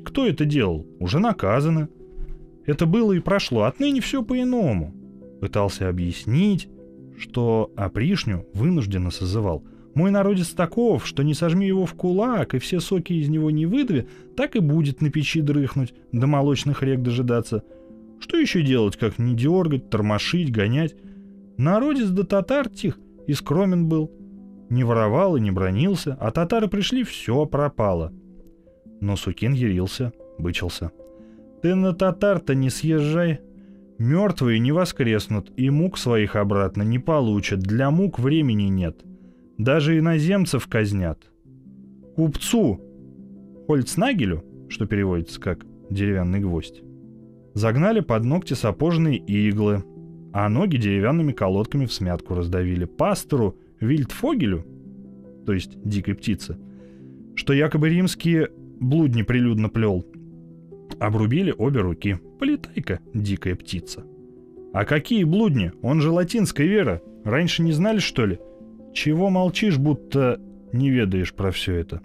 Кто 0.03 0.25
это 0.25 0.45
делал? 0.45 0.87
Уже 0.99 1.19
наказано. 1.19 1.87
Это 2.65 2.85
было 2.85 3.13
и 3.13 3.19
прошло, 3.19 3.63
отныне 3.63 4.01
все 4.01 4.23
по-иному. 4.23 4.93
Пытался 5.41 5.89
объяснить, 5.89 6.69
что 7.19 7.71
опришню 7.75 8.47
вынужденно 8.53 9.11
созывал– 9.11 9.63
мой 9.93 10.09
народец 10.09 10.49
таков, 10.49 11.05
что 11.05 11.21
не 11.21 11.33
сожми 11.33 11.67
его 11.67 11.85
в 11.85 11.93
кулак, 11.95 12.53
и 12.53 12.59
все 12.59 12.79
соки 12.79 13.13
из 13.13 13.27
него 13.27 13.51
не 13.51 13.65
выдави, 13.65 14.07
так 14.37 14.55
и 14.55 14.59
будет 14.59 15.01
на 15.01 15.11
печи 15.11 15.41
дрыхнуть, 15.41 15.93
до 16.13 16.27
молочных 16.27 16.81
рек 16.81 17.01
дожидаться. 17.01 17.63
Что 18.19 18.37
еще 18.37 18.61
делать, 18.61 18.95
как 18.95 19.19
не 19.19 19.35
дергать, 19.35 19.89
тормошить, 19.89 20.51
гонять? 20.51 20.95
Народец 21.57 22.07
до 22.07 22.23
татар 22.23 22.69
тих 22.69 22.97
и 23.27 23.33
скромен 23.33 23.87
был. 23.87 24.11
Не 24.69 24.83
воровал 24.83 25.35
и 25.35 25.41
не 25.41 25.51
бронился, 25.51 26.17
а 26.19 26.31
татары 26.31 26.67
пришли, 26.67 27.03
все 27.03 27.45
пропало. 27.45 28.13
Но 29.01 29.15
Сукин 29.15 29.53
ярился, 29.53 30.13
бычился. 30.37 30.91
«Ты 31.61 31.75
на 31.75 31.93
татар-то 31.93 32.55
не 32.55 32.69
съезжай. 32.69 33.41
Мертвые 33.97 34.59
не 34.59 34.71
воскреснут, 34.71 35.51
и 35.57 35.69
мук 35.69 35.97
своих 35.97 36.35
обратно 36.35 36.83
не 36.83 36.99
получат, 36.99 37.59
для 37.59 37.91
мук 37.91 38.19
времени 38.19 38.63
нет». 38.63 39.03
Даже 39.57 39.99
иноземцев 39.99 40.67
казнят. 40.67 41.19
Купцу 42.15 42.81
Хольцнагелю, 43.67 44.43
что 44.69 44.87
переводится 44.87 45.39
как 45.39 45.65
«деревянный 45.89 46.39
гвоздь», 46.39 46.81
загнали 47.53 47.99
под 47.99 48.23
ногти 48.23 48.53
сапожные 48.53 49.17
иглы, 49.17 49.83
а 50.33 50.49
ноги 50.49 50.77
деревянными 50.77 51.31
колодками 51.31 51.85
в 51.85 51.93
смятку 51.93 52.35
раздавили. 52.35 52.85
Пастору 52.85 53.57
Вильдфогелю, 53.79 54.65
то 55.45 55.53
есть 55.53 55.81
дикой 55.83 56.15
птице, 56.15 56.57
что 57.35 57.53
якобы 57.53 57.89
римские 57.89 58.49
блудни 58.79 59.23
прилюдно 59.23 59.69
плел, 59.69 60.05
обрубили 60.99 61.53
обе 61.57 61.81
руки. 61.81 62.17
Полетай-ка, 62.39 62.99
дикая 63.13 63.55
птица. 63.55 64.03
А 64.73 64.85
какие 64.85 65.23
блудни? 65.23 65.71
Он 65.81 66.01
же 66.01 66.11
латинской 66.11 66.67
веры. 66.67 67.01
Раньше 67.23 67.61
не 67.61 67.71
знали, 67.71 67.99
что 67.99 68.25
ли?— 68.25 68.39
чего 68.93 69.29
молчишь, 69.29 69.77
будто 69.77 70.39
не 70.73 70.89
ведаешь 70.89 71.33
про 71.33 71.51
все 71.51 71.75
это? 71.75 72.01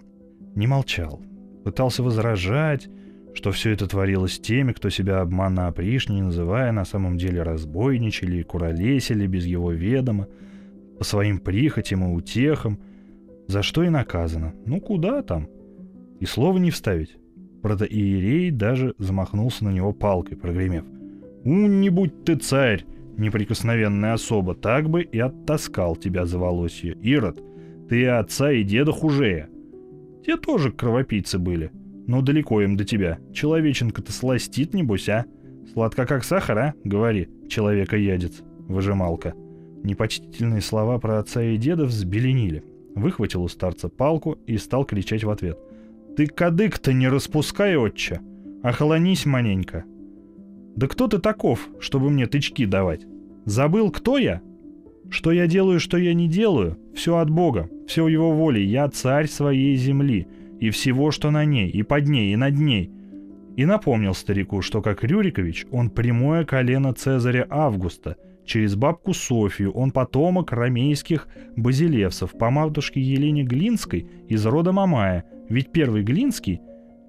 Не 0.55 0.67
молчал. 0.67 1.21
Пытался 1.63 2.01
возражать, 2.01 2.87
что 3.37 3.51
все 3.51 3.71
это 3.71 3.85
творилось 3.85 4.39
теми, 4.39 4.71
кто 4.71 4.89
себя 4.89 5.21
обманно 5.21 5.67
опришни, 5.67 6.21
называя 6.21 6.71
на 6.71 6.85
самом 6.85 7.19
деле 7.19 7.43
разбойничали 7.43 8.37
и 8.37 8.43
куролесили 8.43 9.27
без 9.27 9.45
его 9.45 9.71
ведома, 9.71 10.27
по 10.97 11.03
своим 11.03 11.37
прихотям 11.37 12.03
и 12.03 12.15
утехам, 12.15 12.79
за 13.45 13.61
что 13.61 13.83
и 13.83 13.89
наказано. 13.89 14.55
Ну 14.65 14.81
куда 14.81 15.21
там? 15.21 15.47
И 16.19 16.25
слова 16.25 16.57
не 16.57 16.71
вставить. 16.71 17.15
Протоиерей 17.61 18.49
даже 18.49 18.95
замахнулся 18.97 19.65
на 19.65 19.69
него 19.69 19.93
палкой, 19.93 20.35
прогремев. 20.35 20.85
«У, 21.43 21.51
не 21.51 21.89
будь 21.89 22.25
ты 22.25 22.37
царь! 22.37 22.85
неприкосновенная 23.17 24.13
особа, 24.13 24.55
так 24.55 24.89
бы 24.89 25.03
и 25.03 25.19
оттаскал 25.19 25.95
тебя 25.95 26.25
за 26.25 26.39
волосье. 26.39 26.93
Ирод, 27.01 27.39
ты 27.87 28.01
и 28.01 28.05
отца, 28.05 28.51
и 28.51 28.63
деда 28.63 28.91
хужее. 28.91 29.49
Те 30.25 30.37
тоже 30.37 30.71
кровопийцы 30.71 31.39
были, 31.39 31.71
но 32.07 32.21
далеко 32.21 32.61
им 32.61 32.75
до 32.77 32.85
тебя. 32.85 33.19
Человеченка-то 33.33 34.11
сластит, 34.11 34.73
небось, 34.73 35.09
а? 35.09 35.25
Сладко 35.73 36.05
как 36.05 36.23
сахар, 36.23 36.57
а? 36.57 36.73
Говори, 36.83 37.29
человека-ядец, 37.49 38.41
выжималка. 38.67 39.33
Непочтительные 39.83 40.61
слова 40.61 40.97
про 40.97 41.19
отца 41.19 41.43
и 41.43 41.57
деда 41.57 41.85
взбеленили. 41.85 42.63
Выхватил 42.95 43.43
у 43.43 43.47
старца 43.47 43.89
палку 43.89 44.39
и 44.47 44.57
стал 44.57 44.85
кричать 44.85 45.23
в 45.23 45.29
ответ. 45.29 45.59
«Ты 46.15 46.25
кадык-то 46.25 46.93
не 46.93 47.07
распускай, 47.07 47.75
отче! 47.75 48.21
Охолонись 48.63 49.27
маненько!» 49.27 49.85
Да 50.77 50.87
кто 50.87 51.07
ты 51.07 51.17
таков, 51.17 51.69
чтобы 51.79 52.11
мне 52.11 52.27
тычки 52.27 52.65
давать? 52.65 53.01
Забыл, 53.45 53.89
кто 53.89 54.19
я? 54.19 54.41
Что 55.09 55.31
я 55.31 55.47
делаю, 55.47 55.79
что 55.79 55.97
я 55.97 56.13
не 56.13 56.27
делаю, 56.27 56.77
все 56.93 57.17
от 57.17 57.31
Бога, 57.31 57.67
все 57.87 58.03
в 58.03 58.07
его 58.07 58.31
воле. 58.31 58.63
Я 58.63 58.87
царь 58.89 59.27
своей 59.27 59.75
земли 59.75 60.27
и 60.59 60.69
всего, 60.69 61.11
что 61.11 61.31
на 61.31 61.45
ней, 61.45 61.69
и 61.69 61.83
под 61.83 62.07
ней, 62.07 62.33
и 62.33 62.35
над 62.35 62.55
ней. 62.55 62.91
И 63.55 63.65
напомнил 63.65 64.13
старику, 64.13 64.61
что 64.61 64.81
как 64.81 65.03
Рюрикович, 65.03 65.65
он 65.71 65.89
прямое 65.89 66.45
колено 66.45 66.93
Цезаря 66.93 67.47
Августа. 67.49 68.15
Через 68.45 68.75
бабку 68.75 69.13
Софию 69.13 69.71
он 69.71 69.91
потомок 69.91 70.51
ромейских 70.51 71.27
базилевсов 71.55 72.37
по 72.37 72.49
матушке 72.49 73.01
Елене 73.01 73.43
Глинской 73.43 74.07
из 74.27 74.45
рода 74.45 74.71
Мамая. 74.71 75.25
Ведь 75.49 75.71
первый 75.71 76.03
Глинский, 76.03 76.61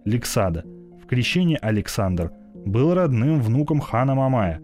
Лексада, 0.05 0.65
в 1.03 1.07
крещении 1.07 1.59
Александр, 1.61 2.33
был 2.65 2.95
родным 2.95 3.41
внуком 3.41 3.81
хана 3.81 4.15
Мамая. 4.15 4.61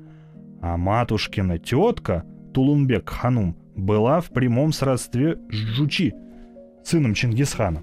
А 0.61 0.77
матушкина 0.77 1.59
тетка– 1.59 2.25
Тулунбек 2.55 3.11
Ханум 3.11 3.57
была 3.75 4.21
в 4.21 4.31
прямом 4.31 4.73
сродстве 4.73 5.37
с 5.51 5.55
Джучи, 5.55 6.15
сыном 6.85 7.13
Чингисхана. 7.13 7.83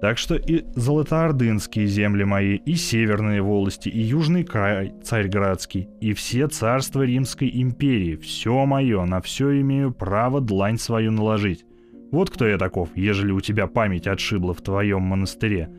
Так 0.00 0.18
что 0.18 0.34
и 0.34 0.64
золотоордынские 0.74 1.86
земли 1.86 2.24
мои, 2.24 2.56
и 2.56 2.74
северные 2.74 3.40
волости, 3.40 3.88
и 3.88 4.00
южный 4.00 4.44
край 4.44 4.92
царьградский, 5.02 5.88
и 6.00 6.12
все 6.12 6.48
царства 6.48 7.02
Римской 7.02 7.50
империи, 7.52 8.16
все 8.16 8.66
мое, 8.66 9.04
на 9.06 9.22
все 9.22 9.58
имею 9.60 9.92
право 9.92 10.40
длань 10.42 10.76
свою 10.76 11.12
наложить. 11.12 11.64
Вот 12.12 12.30
кто 12.30 12.46
я 12.46 12.58
таков, 12.58 12.94
ежели 12.94 13.32
у 13.32 13.40
тебя 13.40 13.66
память 13.66 14.06
отшибла 14.06 14.52
в 14.52 14.60
твоем 14.60 15.02
монастыре. 15.02 15.70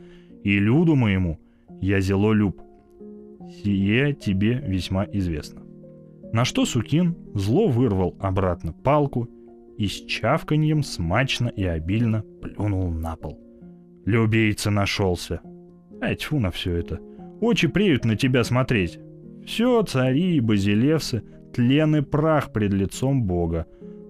И 0.43 0.57
люду 0.57 0.95
моему 0.95 1.39
я 1.79 1.99
зело 2.01 2.33
люб. 2.33 2.59
Сие 3.63 4.13
тебе 4.13 4.63
весьма 4.65 5.05
известно. 5.05 5.61
На 6.33 6.43
что 6.43 6.65
Сукин 6.65 7.15
зло 7.33 7.67
вырвал 7.67 8.15
обратно 8.19 8.73
палку 8.73 9.29
и 9.77 9.87
с 9.87 10.05
чавканьем 10.05 10.83
смачно 10.83 11.47
и 11.47 11.63
обильно 11.63 12.23
плюнул 12.41 12.91
на 12.91 13.15
пол. 13.15 13.46
Любейца 14.07 14.71
нашелся. 14.71 15.41
Ай, 16.01 16.15
тьфу 16.15 16.39
на 16.39 16.49
все 16.49 16.77
это. 16.77 17.01
Очи 17.41 17.67
преют 17.67 18.05
на 18.05 18.15
тебя 18.15 18.45
смотреть. 18.45 18.99
Все 19.45 19.83
цари 19.83 20.37
и 20.37 20.39
базилевсы, 20.39 21.23
тлен 21.53 21.97
и 21.97 22.01
прах 22.01 22.53
пред 22.53 22.71
лицом 22.71 23.23
Бога. 23.23 23.65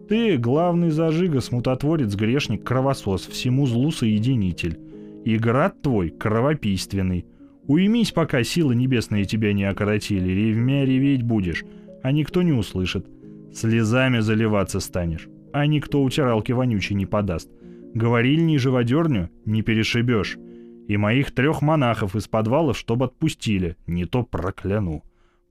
Ты 0.07 0.37
главный 0.37 0.91
зажига, 0.91 1.41
смутотворец, 1.41 2.13
грешник, 2.13 2.63
кровосос, 2.63 3.25
всему 3.25 3.65
злу 3.65 3.89
соединитель. 3.89 4.77
И 5.25 5.35
град 5.35 5.81
твой 5.81 6.11
кровопийственный. 6.11 7.25
Уймись, 7.65 8.11
пока 8.11 8.43
силы 8.43 8.75
небесные 8.75 9.25
тебя 9.25 9.51
не 9.51 9.63
окоротили, 9.63 10.29
ревмя 10.29 10.85
реветь 10.85 11.23
будешь, 11.23 11.65
а 12.03 12.11
никто 12.11 12.43
не 12.43 12.51
услышит. 12.51 13.07
Слезами 13.51 14.19
заливаться 14.19 14.79
станешь, 14.79 15.27
а 15.53 15.65
никто 15.65 16.03
утиралки 16.03 16.51
вонючей 16.51 16.95
не 16.95 17.07
подаст. 17.07 17.49
Говорильни 17.93 18.57
живодерню 18.57 19.29
не 19.45 19.61
перешибешь. 19.61 20.37
И 20.87 20.95
моих 20.97 21.33
трех 21.33 21.61
монахов 21.61 22.15
из 22.15 22.27
подвалов, 22.27 22.77
чтобы 22.77 23.05
отпустили, 23.05 23.75
не 23.87 24.05
то 24.05 24.23
прокляну. 24.23 25.03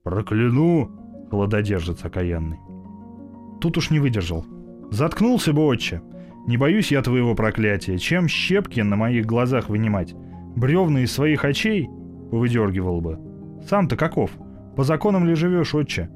Прокляну, 0.03 0.91
холододержец 1.29 2.03
окаянный. 2.03 2.57
Тут 3.61 3.77
уж 3.77 3.91
не 3.91 3.99
выдержал. 3.99 4.45
Заткнулся 4.89 5.53
бы, 5.53 5.63
отче. 5.63 6.01
Не 6.47 6.57
боюсь 6.57 6.91
я 6.91 7.01
твоего 7.01 7.35
проклятия. 7.35 7.97
Чем 7.97 8.27
щепки 8.27 8.79
на 8.79 8.95
моих 8.95 9.25
глазах 9.25 9.69
вынимать? 9.69 10.15
Бревна 10.55 11.01
из 11.01 11.11
своих 11.11 11.43
очей 11.43 11.87
выдергивал 12.31 13.01
бы. 13.01 13.19
Сам-то 13.67 13.97
каков? 13.97 14.31
По 14.75 14.83
законам 14.83 15.25
ли 15.25 15.35
живешь, 15.35 15.75
отче? 15.75 16.09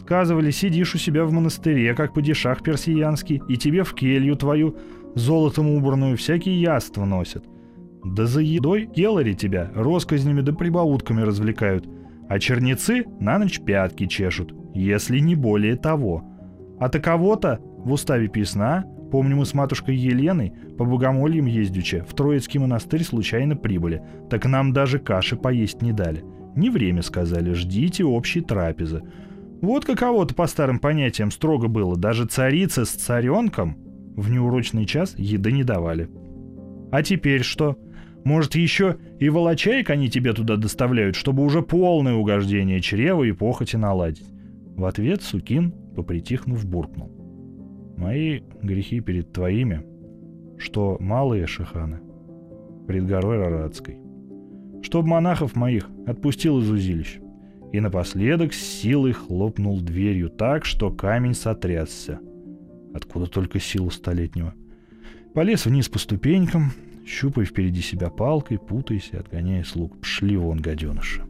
Сказывали, 0.00 0.50
сидишь 0.50 0.94
у 0.94 0.98
себя 0.98 1.24
в 1.24 1.32
монастыре, 1.32 1.94
как 1.94 2.14
падишах 2.14 2.62
персиянский, 2.62 3.42
и 3.48 3.56
тебе 3.56 3.84
в 3.84 3.94
келью 3.94 4.36
твою, 4.36 4.76
золотом 5.18 5.68
убранную, 5.68 6.16
всякие 6.16 6.60
яства 6.60 7.04
носят. 7.04 7.44
Да 8.04 8.26
за 8.26 8.40
едой 8.40 8.86
келари 8.86 9.34
тебя 9.34 9.70
росказнями 9.74 10.40
да 10.40 10.52
прибаутками 10.52 11.22
развлекают, 11.22 11.88
а 12.28 12.38
черницы 12.38 13.04
на 13.20 13.38
ночь 13.38 13.60
пятки 13.60 14.06
чешут, 14.06 14.54
если 14.74 15.18
не 15.18 15.34
более 15.34 15.76
того. 15.76 16.24
А 16.78 16.88
таково-то 16.88 17.58
в 17.78 17.92
уставе 17.92 18.28
писна, 18.28 18.84
помню 19.10 19.36
мы 19.36 19.44
с 19.44 19.54
матушкой 19.54 19.96
Еленой 19.96 20.52
по 20.76 20.84
богомольям 20.84 21.46
ездючи, 21.46 22.04
в 22.08 22.14
Троицкий 22.14 22.60
монастырь 22.60 23.02
случайно 23.02 23.56
прибыли, 23.56 24.02
так 24.30 24.46
нам 24.46 24.72
даже 24.72 24.98
каши 24.98 25.36
поесть 25.36 25.82
не 25.82 25.92
дали. 25.92 26.24
Не 26.54 26.70
время, 26.70 27.02
сказали, 27.02 27.52
ждите 27.52 28.04
общей 28.04 28.40
трапезы. 28.40 29.02
Вот 29.60 29.84
каково-то 29.84 30.34
по 30.34 30.46
старым 30.46 30.78
понятиям 30.78 31.30
строго 31.30 31.66
было. 31.66 31.96
Даже 31.96 32.26
царица 32.26 32.84
с 32.84 32.90
царенком 32.90 33.76
в 34.18 34.30
неурочный 34.32 34.84
час 34.84 35.14
еды 35.16 35.52
не 35.52 35.62
давали. 35.62 36.10
А 36.90 37.04
теперь 37.04 37.42
что? 37.42 37.78
Может, 38.24 38.56
еще 38.56 38.96
и 39.20 39.28
волочаек 39.28 39.90
они 39.90 40.10
тебе 40.10 40.32
туда 40.32 40.56
доставляют, 40.56 41.14
чтобы 41.14 41.44
уже 41.44 41.62
полное 41.62 42.14
угождение 42.14 42.80
чрева 42.80 43.22
и 43.22 43.32
похоти 43.32 43.76
наладить? 43.76 44.26
В 44.76 44.84
ответ 44.84 45.22
Сукин, 45.22 45.72
попритихнув, 45.94 46.66
буркнул. 46.66 47.12
Мои 47.96 48.40
грехи 48.60 49.00
перед 49.00 49.32
твоими, 49.32 49.84
что 50.58 50.96
малые 50.98 51.46
шиханы, 51.46 52.00
пред 52.88 53.06
горой 53.06 53.38
Рарадской. 53.38 53.98
Чтоб 54.82 55.06
монахов 55.06 55.54
моих 55.54 55.88
отпустил 56.06 56.58
из 56.58 56.68
узилища 56.68 57.20
и 57.72 57.78
напоследок 57.78 58.52
с 58.52 58.60
силой 58.60 59.12
хлопнул 59.12 59.80
дверью 59.80 60.28
так, 60.28 60.64
что 60.64 60.90
камень 60.90 61.34
сотрясся. 61.34 62.18
Откуда 62.94 63.26
только 63.26 63.60
силу 63.60 63.90
столетнего. 63.90 64.54
Полез 65.34 65.66
вниз 65.66 65.88
по 65.88 65.98
ступенькам, 65.98 66.72
щупая 67.06 67.44
впереди 67.44 67.80
себя 67.80 68.10
палкой, 68.10 68.58
путаясь 68.58 69.10
и 69.12 69.16
отгоняя 69.16 69.64
слуг. 69.64 70.00
Пшли 70.00 70.36
вон, 70.36 70.60
гаденыша. 70.60 71.24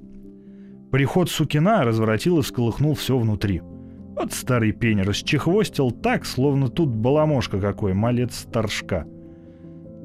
Приход 0.90 1.30
Сукина 1.30 1.84
разворотил 1.84 2.38
и 2.38 2.42
всколыхнул 2.42 2.94
все 2.94 3.18
внутри. 3.18 3.60
Вот 4.16 4.32
старый 4.32 4.72
пень 4.72 5.02
расчехвостил 5.02 5.90
так, 5.90 6.24
словно 6.24 6.68
тут 6.68 6.88
баламошка 6.88 7.60
какой, 7.60 7.92
малец 7.92 8.34
старшка. 8.34 9.06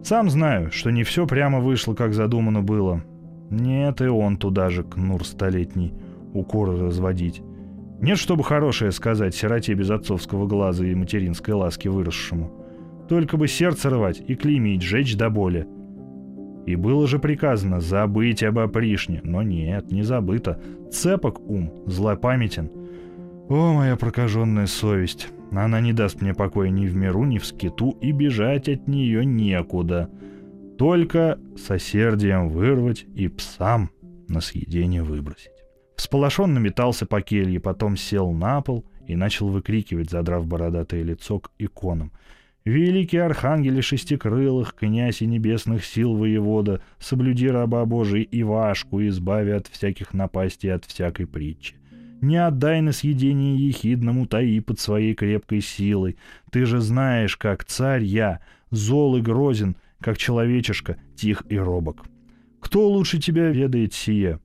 Сам 0.03 0.29
знаю, 0.29 0.71
что 0.71 0.91
не 0.91 1.03
все 1.03 1.25
прямо 1.25 1.61
вышло, 1.61 1.93
как 1.93 2.13
задумано 2.13 2.61
было. 2.61 3.03
Нет, 3.49 4.01
и 4.01 4.05
он 4.05 4.37
туда 4.37 4.69
же, 4.69 4.83
кнур 4.83 5.25
столетний 5.25 5.93
укоры 6.33 6.77
разводить. 6.77 7.41
Нет, 8.03 8.17
чтобы 8.17 8.43
хорошее 8.43 8.91
сказать 8.91 9.33
сироте 9.33 9.75
без 9.75 9.89
отцовского 9.89 10.45
глаза 10.45 10.85
и 10.85 10.93
материнской 10.93 11.53
ласки 11.53 11.87
выросшему. 11.87 12.51
Только 13.07 13.37
бы 13.37 13.47
сердце 13.47 13.89
рвать 13.89 14.21
и 14.27 14.35
клеймить, 14.35 14.81
жечь 14.81 15.15
до 15.15 15.29
боли. 15.29 15.65
И 16.65 16.75
было 16.75 17.07
же 17.07 17.17
приказано 17.17 17.79
забыть 17.79 18.43
об 18.43 18.59
опришне, 18.59 19.21
но 19.23 19.41
нет, 19.41 19.89
не 19.89 20.03
забыто. 20.03 20.61
Цепок 20.91 21.39
ум, 21.49 21.71
злопамятен. 21.85 22.69
О, 23.47 23.71
моя 23.71 23.95
прокаженная 23.95 24.67
совесть! 24.67 25.29
Она 25.53 25.79
не 25.79 25.93
даст 25.93 26.21
мне 26.21 26.33
покоя 26.33 26.69
ни 26.69 26.87
в 26.87 26.97
миру, 26.97 27.23
ни 27.23 27.37
в 27.37 27.45
скиту, 27.45 27.91
и 28.01 28.11
бежать 28.11 28.67
от 28.67 28.85
нее 28.85 29.23
некуда. 29.23 30.09
Только 30.77 31.39
сосердием 31.55 32.49
вырвать 32.49 33.05
и 33.15 33.29
псам 33.29 33.91
на 34.27 34.41
съедение 34.41 35.03
выбросить. 35.03 35.52
Всполошенно 35.95 36.59
метался 36.59 37.05
по 37.05 37.21
келье, 37.21 37.59
потом 37.59 37.97
сел 37.97 38.31
на 38.31 38.61
пол 38.61 38.85
и 39.07 39.15
начал 39.15 39.47
выкрикивать, 39.47 40.09
задрав 40.09 40.47
бородатое 40.47 41.03
лицо 41.03 41.39
к 41.39 41.51
иконам. 41.59 42.11
«Великий 42.65 43.17
архангеле 43.17 43.81
шестикрылых, 43.81 44.73
князь 44.73 45.21
и 45.21 45.25
небесных 45.25 45.83
сил 45.83 46.15
воевода, 46.15 46.81
соблюди 46.97 47.49
раба 47.49 47.83
Божий 47.85 48.27
Ивашку, 48.31 49.05
избави 49.05 49.51
от 49.51 49.67
всяких 49.67 50.13
напастей 50.13 50.73
от 50.73 50.85
всякой 50.85 51.27
притчи. 51.27 51.75
Не 52.21 52.37
отдай 52.37 52.79
на 52.79 52.93
съедение 52.93 53.67
ехидному 53.67 54.27
таи 54.27 54.61
под 54.61 54.79
своей 54.79 55.13
крепкой 55.13 55.59
силой. 55.59 56.15
Ты 56.51 56.65
же 56.65 56.79
знаешь, 56.79 57.35
как 57.35 57.65
царь 57.65 58.03
я, 58.03 58.39
зол 58.71 59.17
и 59.17 59.21
грозен, 59.21 59.75
как 59.99 60.17
человечишка, 60.17 60.95
тих 61.17 61.43
и 61.49 61.57
робок. 61.57 62.05
Кто 62.61 62.87
лучше 62.87 63.19
тебя 63.19 63.49
ведает 63.49 63.93
сие? 63.93 64.39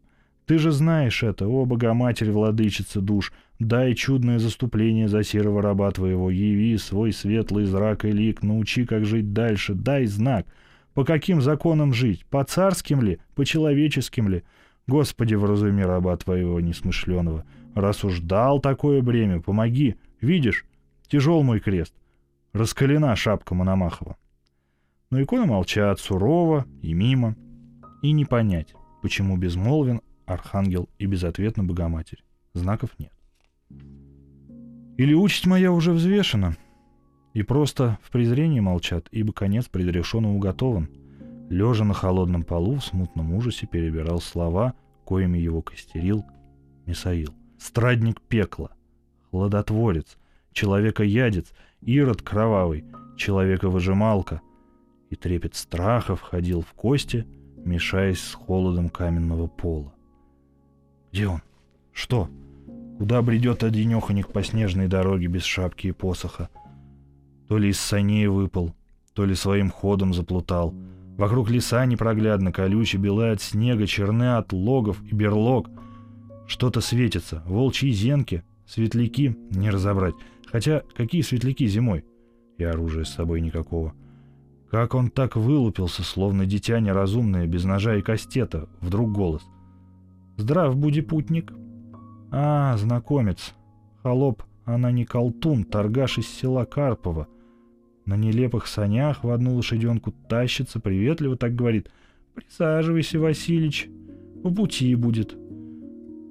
Ты 0.49 0.57
же 0.57 0.71
знаешь 0.71 1.23
это, 1.23 1.47
о 1.47 1.67
Богоматерь, 1.67 2.31
владычица 2.31 3.03
душ, 3.03 3.35
дай 3.59 3.95
чудное 3.95 4.39
заступление 4.39 5.07
за 5.07 5.23
серого 5.23 5.61
раба 5.61 5.91
твоего, 5.91 6.31
яви 6.31 6.79
свой 6.79 7.13
светлый 7.13 7.67
зрак 7.67 8.07
и 8.07 8.13
лик, 8.13 8.43
научи, 8.43 8.87
как 8.87 9.05
жить 9.05 9.35
дальше, 9.35 9.75
дай 9.75 10.07
знак. 10.07 10.47
По 10.95 11.05
каким 11.05 11.43
законам 11.43 11.93
жить? 11.93 12.25
По 12.25 12.43
царским 12.45 13.03
ли? 13.03 13.19
По 13.35 13.45
человеческим 13.45 14.31
ли? 14.31 14.43
Господи, 14.87 15.35
вразуми 15.35 15.83
раба 15.83 16.17
твоего 16.17 16.61
несмышленого. 16.61 17.45
Раз 17.75 18.03
уж 18.03 18.21
дал 18.21 18.59
такое 18.59 19.03
бремя, 19.03 19.43
помоги. 19.43 19.97
Видишь, 20.23 20.65
тяжел 21.09 21.43
мой 21.43 21.61
крест. 21.61 21.93
Раскалена 22.55 23.15
шапка 23.17 23.55
Мономахова. 23.55 24.17
Но 25.11 25.21
иконы 25.21 25.45
молчат 25.45 26.01
сурово 26.01 26.65
и 26.81 26.95
мимо. 26.95 27.37
И 28.01 28.13
не 28.13 28.25
понять, 28.25 28.73
почему 29.03 29.37
безмолвен 29.37 30.01
Архангел 30.29 30.89
и 30.99 31.07
безответно 31.07 31.65
Богоматерь. 31.65 32.23
Знаков 32.53 32.91
нет. 32.99 33.13
Или 34.99 35.15
участь 35.15 35.47
моя 35.47 35.73
уже 35.73 35.93
взвешена, 35.93 36.57
и 37.35 37.43
просто 37.43 37.99
в 38.03 38.11
презрении 38.11 38.61
молчат, 38.61 39.07
ибо 39.11 39.33
конец 39.33 39.69
предрешен 39.69 40.27
и 40.27 40.29
уготован. 40.29 40.89
Лежа 41.49 41.85
на 41.85 41.95
холодном 41.95 42.43
полу, 42.43 42.77
в 42.77 42.85
смутном 42.85 43.33
ужасе 43.33 43.67
перебирал 43.67 44.21
слова, 44.21 44.75
коими 45.05 45.39
его 45.39 45.63
костерил 45.63 46.25
Мисаил. 46.85 47.35
Страдник 47.59 48.21
пекла, 48.21 48.71
хладотворец, 49.31 50.19
человека-ядец, 50.53 51.53
ирод 51.81 52.23
кровавый, 52.23 52.85
человека-выжималка. 53.17 54.41
И 55.11 55.17
трепет 55.17 55.55
страха 55.55 56.17
входил 56.17 56.61
в 56.61 56.73
кости, 56.73 57.27
мешаясь 57.57 58.21
с 58.21 58.35
холодом 58.35 58.89
каменного 58.91 59.47
пола. 59.47 59.95
Где 61.13 61.29
он? 61.29 61.43
Что? 61.93 62.29
Куда 62.99 63.23
бредет 63.23 63.65
одинеханик 63.65 64.29
по 64.29 64.43
снежной 64.43 64.89
дороге 64.89 65.27
без 65.27 65.45
шапки 65.45 65.89
и 65.89 65.93
посоха? 65.93 66.49
То 67.49 67.59
ли 67.59 67.71
из 67.71 67.81
саней 67.81 68.27
выпал, 68.27 68.75
то 69.15 69.25
ли 69.25 69.35
своим 69.35 69.71
ходом 69.71 70.13
заплутал. 70.13 70.75
Вокруг 71.17 71.51
леса 71.51 71.85
непроглядно, 71.87 72.53
колючие, 72.53 73.01
белые 73.01 73.33
от 73.33 73.41
снега, 73.41 73.87
черны 73.87 74.37
от 74.37 74.53
логов 74.53 75.03
и 75.03 75.15
берлог. 75.15 75.69
Что-то 76.47 76.81
светится, 76.81 77.43
волчьи 77.47 77.91
зенки, 77.91 78.45
светляки 78.67 79.37
не 79.51 79.71
разобрать. 79.71 80.15
Хотя 80.47 80.83
какие 80.97 81.23
светляки 81.23 81.67
зимой? 81.67 82.05
И 82.59 82.65
оружия 82.65 83.05
с 83.05 83.15
собой 83.15 83.41
никакого. 83.41 83.95
Как 84.71 84.95
он 84.95 85.11
так 85.11 85.37
вылупился, 85.37 86.03
словно 86.03 86.47
дитя 86.47 86.79
неразумное, 86.79 87.47
без 87.47 87.65
ножа 87.65 87.97
и 87.97 88.03
кастета, 88.03 88.69
вдруг 88.81 89.13
голос. 89.13 89.43
«Здрав, 90.39 90.77
буди 90.77 91.03
путник!» 91.03 91.53
А, 92.31 92.77
знакомец. 92.77 93.55
Холоп, 94.03 94.43
она 94.65 94.93
не 94.93 95.05
колтун, 95.05 95.65
торгаш 95.65 96.19
из 96.19 96.29
села 96.29 96.65
Карпова. 96.65 97.27
На 98.07 98.17
нелепых 98.17 98.67
санях 98.67 99.25
в 99.25 99.31
одну 99.31 99.57
лошаденку 99.57 100.15
тащится, 100.29 100.81
приветливо 100.81 101.37
так 101.37 101.55
говорит. 101.55 101.91
«Присаживайся, 102.35 103.19
Василич, 103.19 103.89
по 104.43 104.51
пути 104.51 104.95
будет». 104.95 105.37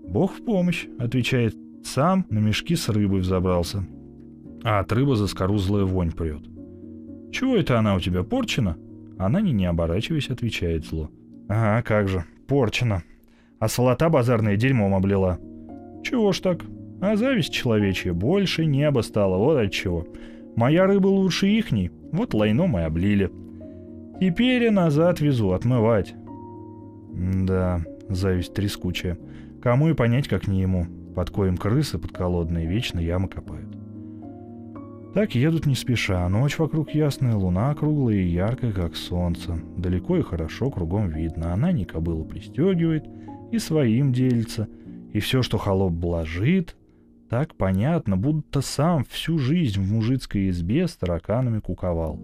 «Бог 0.07 0.33
в 0.33 0.45
помощь»,— 0.45 0.87
отвечает. 0.99 1.55
Сам 1.83 2.25
на 2.29 2.39
мешки 2.39 2.75
с 2.75 2.87
рыбой 2.89 3.19
взобрался. 3.19 3.85
А 4.63 4.79
от 4.79 4.91
рыбы 4.93 5.17
заскорузлая 5.17 5.83
вонь 5.83 6.11
прет. 6.11 6.43
«Чего 7.31 7.57
это 7.57 7.77
она 7.77 7.95
у 7.95 7.99
тебя, 7.99 8.23
порчена?» 8.23 8.77
Она, 9.19 9.41
не, 9.41 9.51
не 9.51 9.65
оборачиваясь, 9.65 10.29
отвечает 10.29 10.85
зло. 10.85 11.11
«Ага, 11.49 11.81
как 11.81 12.07
же, 12.07 12.23
порчена. 12.47 13.03
А 13.59 13.67
сволота 13.67 14.09
базарная 14.09 14.55
дерьмом 14.55 14.93
облила. 14.93 15.39
Чего 16.03 16.31
ж 16.31 16.39
так? 16.39 16.61
А 17.01 17.15
зависть 17.15 17.53
человечья 17.53 18.13
больше 18.13 18.65
неба 18.65 19.01
стала, 19.01 19.37
вот 19.37 19.57
от 19.57 19.71
чего. 19.71 20.07
Моя 20.55 20.85
рыба 20.85 21.07
лучше 21.07 21.47
ихней, 21.47 21.91
вот 22.11 22.33
лайном 22.33 22.77
и 22.77 22.81
облили. 22.81 23.31
Теперь 24.19 24.63
я 24.63 24.71
назад 24.71 25.21
везу 25.21 25.51
отмывать. 25.51 26.15
Да, 27.13 27.81
зависть 28.09 28.53
трескучая. 28.53 29.17
Кому 29.61 29.89
и 29.89 29.93
понять, 29.93 30.27
как 30.27 30.47
не 30.47 30.61
ему. 30.61 30.87
Под 31.15 31.29
коем 31.31 31.57
крысы 31.57 31.97
подколодные 31.97 32.67
вечно 32.67 32.99
ямы 32.99 33.27
копают. 33.27 33.75
Так 35.13 35.33
едут 35.33 35.65
не 35.65 35.73
спеша, 35.73 36.29
ночь 36.29 36.59
вокруг 36.59 36.91
ясная, 36.91 37.35
луна 37.35 37.73
круглая 37.73 38.17
и 38.17 38.27
яркая, 38.27 38.71
как 38.71 38.95
солнце. 38.95 39.59
Далеко 39.75 40.17
и 40.17 40.21
хорошо 40.21 40.69
кругом 40.69 41.09
видно. 41.09 41.53
Она 41.53 41.71
не 41.71 41.85
кобылу 41.85 42.23
пристегивает 42.23 43.05
и 43.51 43.59
своим 43.59 44.11
делится— 44.13 44.67
и 45.17 45.19
все, 45.19 45.41
что 45.41 45.57
холоп 45.57 45.93
блажит, 45.93 46.75
так 47.27 47.55
понятно, 47.55 48.17
будто 48.17 48.61
сам 48.61 49.03
всю 49.05 49.39
жизнь 49.39 49.81
в 49.81 49.91
мужицкой 49.91 50.49
избе 50.49 50.87
с 50.87 50.95
тараканами 50.95 51.59
куковал. 51.59 52.19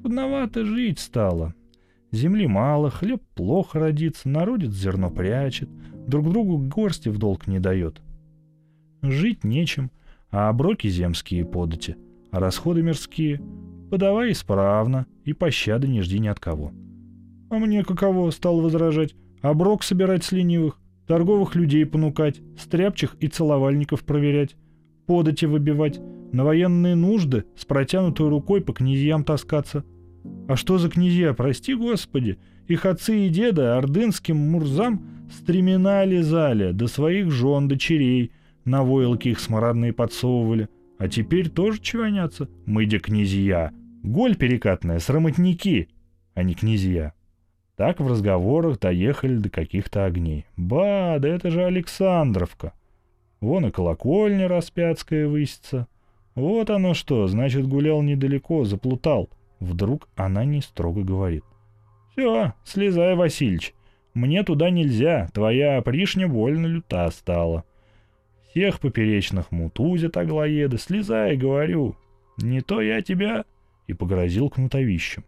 Трудновато 0.00 0.64
жить 0.64 0.98
стало. 0.98 1.54
Земли 2.10 2.46
мало, 2.48 2.90
хлеб 2.90 3.22
плохо 3.36 3.78
родится, 3.78 4.28
народец 4.28 4.72
зерно 4.72 5.08
прячет, 5.08 5.68
друг 6.08 6.28
другу 6.30 6.58
горсти 6.58 7.08
в 7.08 7.18
долг 7.18 7.46
не 7.46 7.60
дает. 7.60 8.02
Жить 9.02 9.44
нечем, 9.44 9.92
а 10.30 10.48
оброки 10.48 10.88
земские 10.88 11.44
подати, 11.44 11.96
а 12.32 12.40
расходы 12.40 12.82
мирские 12.82 13.40
подавай 13.88 14.32
исправно 14.32 15.06
и 15.24 15.32
пощады 15.32 15.86
не 15.86 16.02
жди 16.02 16.18
ни 16.18 16.26
от 16.26 16.40
кого. 16.40 16.72
А 17.50 17.58
мне 17.58 17.84
каково, 17.84 18.30
стал 18.30 18.60
возражать, 18.60 19.14
оброк 19.42 19.82
собирать 19.82 20.24
с 20.24 20.32
ленивых, 20.32 20.80
торговых 21.06 21.54
людей 21.54 21.84
понукать, 21.84 22.40
стряпчих 22.58 23.16
и 23.20 23.28
целовальников 23.28 24.04
проверять, 24.04 24.56
подати 25.06 25.44
выбивать, 25.44 26.00
на 26.32 26.44
военные 26.44 26.94
нужды 26.94 27.44
с 27.56 27.66
протянутой 27.66 28.30
рукой 28.30 28.62
по 28.62 28.72
князьям 28.72 29.22
таскаться. 29.22 29.84
А 30.48 30.56
что 30.56 30.78
за 30.78 30.88
князья, 30.88 31.34
прости 31.34 31.74
господи, 31.74 32.38
их 32.68 32.86
отцы 32.86 33.26
и 33.26 33.28
деды 33.28 33.62
ордынским 33.62 34.36
мурзам 34.36 35.04
стремена 35.30 36.04
лизали, 36.04 36.72
до 36.72 36.86
своих 36.86 37.30
жен, 37.30 37.68
дочерей, 37.68 38.32
на 38.64 38.82
войлки 38.82 39.28
их 39.28 39.40
смарадные 39.40 39.92
подсовывали. 39.92 40.68
А 40.98 41.08
теперь 41.08 41.50
тоже 41.50 41.80
чванятся, 41.80 42.48
мы 42.64 42.86
де 42.86 42.98
князья. 42.98 43.72
Голь 44.02 44.36
перекатная, 44.36 45.00
срамотники, 45.00 45.88
а 46.34 46.44
не 46.44 46.54
князья. 46.54 47.12
Так 47.76 48.00
в 48.00 48.06
разговорах 48.06 48.78
доехали 48.78 49.36
до 49.36 49.48
каких-то 49.48 50.04
огней. 50.04 50.46
Ба, 50.56 51.16
да 51.18 51.28
это 51.28 51.50
же 51.50 51.64
Александровка. 51.64 52.74
Вон 53.40 53.66
и 53.66 53.70
колокольня 53.70 54.46
распятская 54.46 55.26
высится. 55.26 55.88
Вот 56.34 56.70
оно 56.70 56.94
что, 56.94 57.26
значит, 57.26 57.66
гулял 57.66 58.02
недалеко, 58.02 58.64
заплутал. 58.64 59.30
Вдруг 59.58 60.08
она 60.16 60.44
не 60.44 60.60
строго 60.60 61.02
говорит. 61.02 61.44
«Все, 62.12 62.52
слезай, 62.64 63.14
Васильич. 63.14 63.74
Мне 64.12 64.42
туда 64.42 64.70
нельзя, 64.70 65.28
твоя 65.32 65.78
опришня 65.78 66.28
больно 66.28 66.66
люта 66.66 67.08
стала. 67.10 67.64
Всех 68.50 68.80
поперечных 68.80 69.50
мутузят 69.50 70.16
аглоеды, 70.18 70.78
слезай, 70.78 71.36
говорю. 71.36 71.96
Не 72.36 72.60
то 72.60 72.82
я 72.82 73.00
тебя...» 73.02 73.44
И 73.86 73.94
погрозил 73.94 74.50
кнутовищем. 74.50 75.24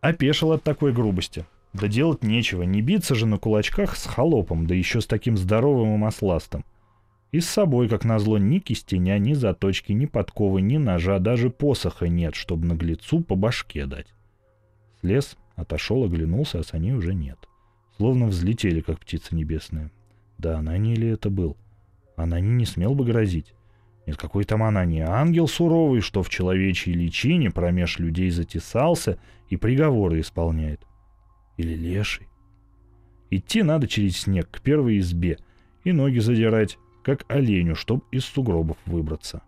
Опешил 0.00 0.52
от 0.52 0.62
такой 0.62 0.92
грубости. 0.92 1.44
Да 1.74 1.88
делать 1.88 2.22
нечего, 2.22 2.62
не 2.62 2.80
биться 2.82 3.16
же 3.16 3.26
на 3.26 3.36
кулачках 3.36 3.96
с 3.96 4.06
холопом, 4.06 4.66
да 4.68 4.76
еще 4.76 5.00
с 5.00 5.06
таким 5.06 5.36
здоровым 5.36 5.96
и 5.96 5.98
масластым. 5.98 6.64
И 7.32 7.40
с 7.40 7.48
собой, 7.48 7.88
как 7.88 8.04
назло, 8.04 8.38
ни 8.38 8.60
кистеня, 8.60 9.18
ни 9.18 9.32
заточки, 9.32 9.90
ни 9.90 10.06
подковы, 10.06 10.62
ни 10.62 10.76
ножа, 10.76 11.18
даже 11.18 11.50
посоха 11.50 12.06
нет, 12.06 12.36
чтобы 12.36 12.66
наглецу 12.66 13.22
по 13.22 13.34
башке 13.34 13.86
дать. 13.86 14.06
Слез, 15.00 15.36
отошел, 15.56 16.04
оглянулся, 16.04 16.60
а 16.60 16.62
саней 16.62 16.92
уже 16.92 17.12
нет. 17.12 17.38
Словно 17.96 18.28
взлетели, 18.28 18.80
как 18.80 19.00
птица 19.00 19.34
небесная. 19.34 19.90
Да 20.38 20.58
Анани 20.58 20.94
ли 20.94 21.08
это 21.08 21.28
был? 21.28 21.56
Анани 22.14 22.50
не 22.50 22.66
смел 22.66 22.94
бы 22.94 23.04
грозить. 23.04 23.52
Нет, 24.06 24.16
какой 24.16 24.44
там 24.44 24.62
Анани? 24.62 25.00
Ангел 25.00 25.48
суровый, 25.48 26.02
что 26.02 26.22
в 26.22 26.28
человечьей 26.28 26.94
личине 26.94 27.50
промеж 27.50 27.98
людей 27.98 28.30
затесался 28.30 29.18
и 29.48 29.56
приговоры 29.56 30.20
исполняет.— 30.20 30.86
или 31.56 31.74
леший. 31.74 32.28
Идти 33.30 33.62
надо 33.62 33.88
через 33.88 34.18
снег 34.18 34.48
к 34.50 34.60
первой 34.60 34.98
избе 34.98 35.38
и 35.82 35.92
ноги 35.92 36.18
задирать, 36.18 36.78
как 37.02 37.24
оленю, 37.28 37.74
чтоб 37.74 38.04
из 38.12 38.24
сугробов 38.24 38.76
выбраться. 38.86 39.42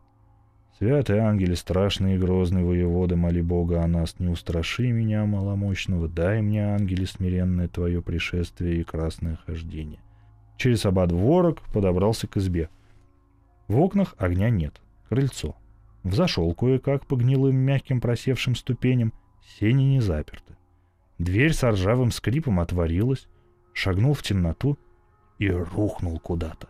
Святые 0.78 1.20
ангели, 1.20 1.54
страшные 1.54 2.16
и 2.16 2.18
грозные 2.18 2.62
воеводы, 2.62 3.16
моли 3.16 3.40
Бога 3.40 3.82
о 3.82 3.86
нас, 3.86 4.18
не 4.18 4.28
устраши 4.28 4.92
меня, 4.92 5.24
маломощного, 5.24 6.06
дай 6.06 6.42
мне, 6.42 6.74
ангели, 6.74 7.06
смиренное 7.06 7.68
твое 7.68 8.02
пришествие 8.02 8.80
и 8.80 8.84
красное 8.84 9.38
хождение. 9.46 10.00
Через 10.58 10.84
ободворок 10.84 11.62
подобрался 11.72 12.26
к 12.26 12.36
избе. 12.36 12.68
В 13.68 13.80
окнах 13.80 14.14
огня 14.18 14.50
нет, 14.50 14.82
крыльцо. 15.08 15.56
Взошел 16.02 16.52
кое-как 16.54 17.06
по 17.06 17.16
гнилым 17.16 17.56
мягким 17.56 18.00
просевшим 18.02 18.54
ступеням, 18.54 19.14
сени 19.58 19.84
не 19.84 20.00
заперты. 20.00 20.56
Дверь 21.18 21.54
с 21.54 21.62
ржавым 21.62 22.10
скрипом 22.10 22.60
отворилась, 22.60 23.26
шагнул 23.72 24.12
в 24.12 24.22
темноту 24.22 24.78
и 25.38 25.50
рухнул 25.50 26.18
куда-то. 26.18 26.68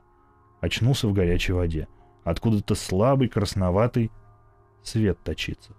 Очнулся 0.61 1.09
в 1.09 1.13
горячей 1.13 1.53
воде. 1.53 1.89
Откуда-то 2.25 2.75
слабый, 2.75 3.29
красноватый 3.29 4.11
свет 4.83 5.19
точится. 5.23 5.73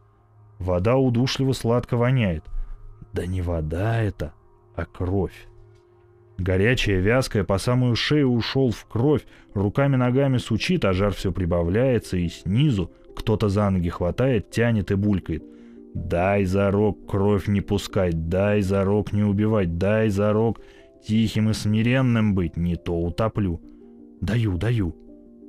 Вода 0.60 0.98
удушливо 0.98 1.54
сладко 1.54 1.98
воняет. 1.98 2.44
Да 3.14 3.26
не 3.26 3.42
вода 3.42 4.02
это, 4.02 4.34
а 4.76 4.86
кровь. 4.86 5.48
Горячая, 6.38 7.00
вязкая, 7.00 7.44
по 7.44 7.58
самую 7.58 7.96
шею 7.96 8.30
ушел 8.30 8.72
в 8.72 8.86
кровь, 8.86 9.26
руками-ногами 9.54 10.38
сучит, 10.38 10.86
а 10.86 10.94
жар 10.94 11.14
все 11.14 11.32
прибавляется, 11.32 12.18
и 12.18 12.28
снизу 12.28 12.92
кто-то 13.16 13.50
за 13.50 13.70
ноги 13.70 13.90
хватает, 13.90 14.52
тянет 14.52 14.92
и 14.92 14.96
булькает— 14.96 15.44
Дай 15.94 16.46
зарок 16.46 17.08
кровь 17.08 17.48
не 17.48 17.62
пускать, 17.62 18.30
дай 18.30 18.62
зарок 18.62 19.14
не 19.14 19.24
убивать, 19.24 19.78
дай 19.78 20.10
зарок 20.10 20.62
тихим 21.06 21.50
и 21.50 21.54
смиренным 21.54 22.36
быть, 22.36 22.58
не 22.58 22.76
то 22.76 23.00
утоплю. 23.00 23.62
Даю, 24.22 24.58
даю. 24.58 24.96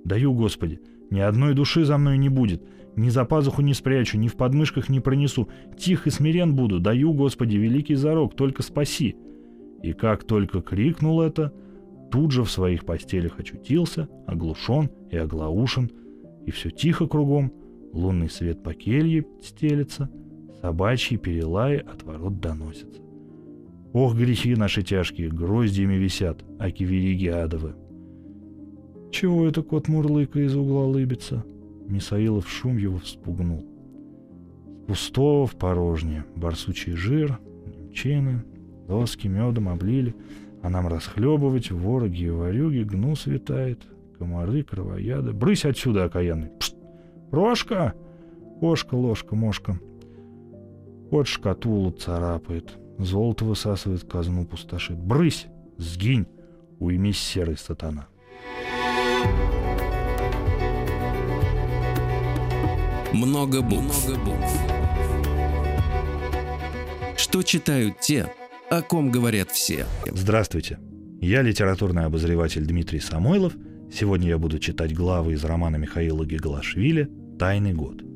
Даю, 0.05 0.32
Господи, 0.32 0.80
ни 1.11 1.20
одной 1.20 1.55
души 1.55 1.84
за 1.84 1.99
мной 1.99 2.18
не 2.18 2.28
будет, 2.28 2.62
ни 2.97 3.09
за 3.09 3.24
пазуху 3.24 3.62
не 3.62 3.74
спрячу, 3.74 4.18
ни 4.18 4.28
в 4.28 4.36
подмышках 4.36 4.89
не 4.89 5.01
пронесу, 5.01 5.49
тих 5.76 6.07
и 6.07 6.11
смирен 6.11 6.55
буду, 6.55 6.80
даю, 6.80 7.12
Господи, 7.12 7.57
великий 7.57 7.95
зарок, 7.95 8.34
только 8.36 8.62
спаси. 8.62 9.16
И 9.82 9.93
как 9.93 10.24
только 10.24 10.61
крикнул 10.61 11.20
это, 11.20 11.53
тут 12.11 12.32
же 12.32 12.43
в 12.43 12.51
своих 12.51 12.84
постелях 12.84 13.39
очутился, 13.39 14.09
оглушен 14.26 14.91
и 15.11 15.16
оглаушен, 15.16 15.91
и 16.47 16.51
все 16.51 16.70
тихо 16.70 17.07
кругом, 17.07 17.53
лунный 17.93 18.30
свет 18.30 18.62
по 18.62 18.74
келье 18.74 19.26
стелется, 19.43 20.11
собачьи 20.61 21.16
перелаи 21.16 21.78
от 21.78 22.02
ворот 22.02 22.40
доносятся. 22.40 23.00
Ох, 23.92 24.14
грехи 24.14 24.54
наши 24.54 24.82
тяжкие, 24.82 25.30
гроздьями 25.30 25.94
висят, 25.94 26.44
аки 26.59 26.84
вериги 26.84 27.26
адовы. 27.26 27.74
Чего 29.11 29.46
это 29.46 29.62
кот 29.62 29.88
Мурлыка 29.88 30.40
из 30.40 30.54
угла 30.54 30.84
лыбится? 30.84 31.44
Мисаилов 31.86 32.48
шум 32.48 32.76
его 32.76 32.98
вспугнул. 32.98 33.64
С 34.84 34.86
пустого 34.88 35.46
в 35.46 35.56
порожнее, 35.56 36.24
барсучий 36.36 36.92
жир, 36.92 37.38
немчины, 37.66 38.44
доски 38.86 39.26
медом 39.26 39.68
облили, 39.68 40.14
а 40.62 40.68
нам 40.68 40.88
расхлебывать, 40.88 41.70
вороги 41.70 42.24
и 42.24 42.30
ворюги, 42.30 42.82
гнус 42.82 43.26
витает, 43.26 43.80
комары, 44.18 44.62
кровояды. 44.62 45.32
Брысь 45.32 45.64
отсюда, 45.64 46.04
окаянный! 46.04 46.50
Пшт! 46.59 46.76
Прошка! 47.30 47.94
Кошка, 48.61 48.94
ложка, 48.94 49.36
мошка. 49.36 49.78
Кот 51.11 51.26
шкатулу 51.26 51.90
царапает, 51.90 52.72
золото 52.98 53.46
высасывает, 53.46 54.04
казну 54.04 54.44
пустошит. 54.44 54.98
Брысь! 54.98 55.46
Сгинь! 55.78 56.26
Уймись, 56.78 57.18
серый 57.18 57.56
сатана. 57.56 58.09
Много 63.14 63.62
букв. 63.62 64.06
Много 64.06 64.20
букв. 64.22 64.52
Что 67.16 67.42
читают 67.42 68.00
те, 68.00 68.30
о 68.70 68.82
ком 68.82 69.11
говорят 69.11 69.50
все. 69.50 69.86
Здравствуйте. 70.12 70.78
Я 71.20 71.40
литературный 71.42 72.04
обозреватель 72.04 72.66
Дмитрий 72.66 73.00
Самойлов. 73.00 73.54
Сегодня 73.92 74.28
я 74.28 74.38
буду 74.38 74.59
читать 74.59 74.94
главы 74.94 75.32
из 75.32 75.44
романа 75.44 75.76
Михаила 75.76 76.24
Гигалашвили 76.24 77.11
«Тайный 77.38 77.72
год». 77.72 78.07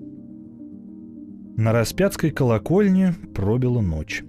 На 1.57 1.73
Распятской 1.73 2.31
колокольне 2.31 3.15
пробила 3.35 3.81
ночь. 3.81 4.25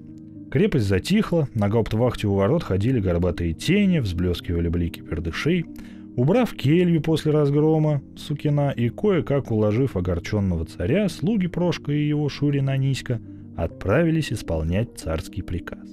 Крепость 0.52 0.86
затихла, 0.86 1.48
на 1.54 1.70
гауптвахте 1.70 2.28
у 2.28 2.36
ворот 2.36 2.64
ходили 2.64 3.00
горбатые 3.00 3.54
тени, 3.54 4.00
взблескивали 4.00 4.68
блики 4.70 5.02
пердышей— 5.02 5.66
Убрав 6.16 6.54
келью 6.54 7.02
после 7.02 7.32
разгрома 7.32 8.02
Сукина 8.16 8.70
и 8.70 8.90
кое-как 8.90 9.50
уложив 9.52 9.98
огорченного 9.98 10.66
царя, 10.66 11.10
слуги 11.10 11.48
Прошка 11.48 11.92
и 11.92 12.08
его 12.08 12.30
Шурина 12.30 12.78
Ниська 12.78 13.20
отправились 13.58 14.32
исполнять 14.32 14.90
царский 14.96 15.42
приказ. 15.42 15.90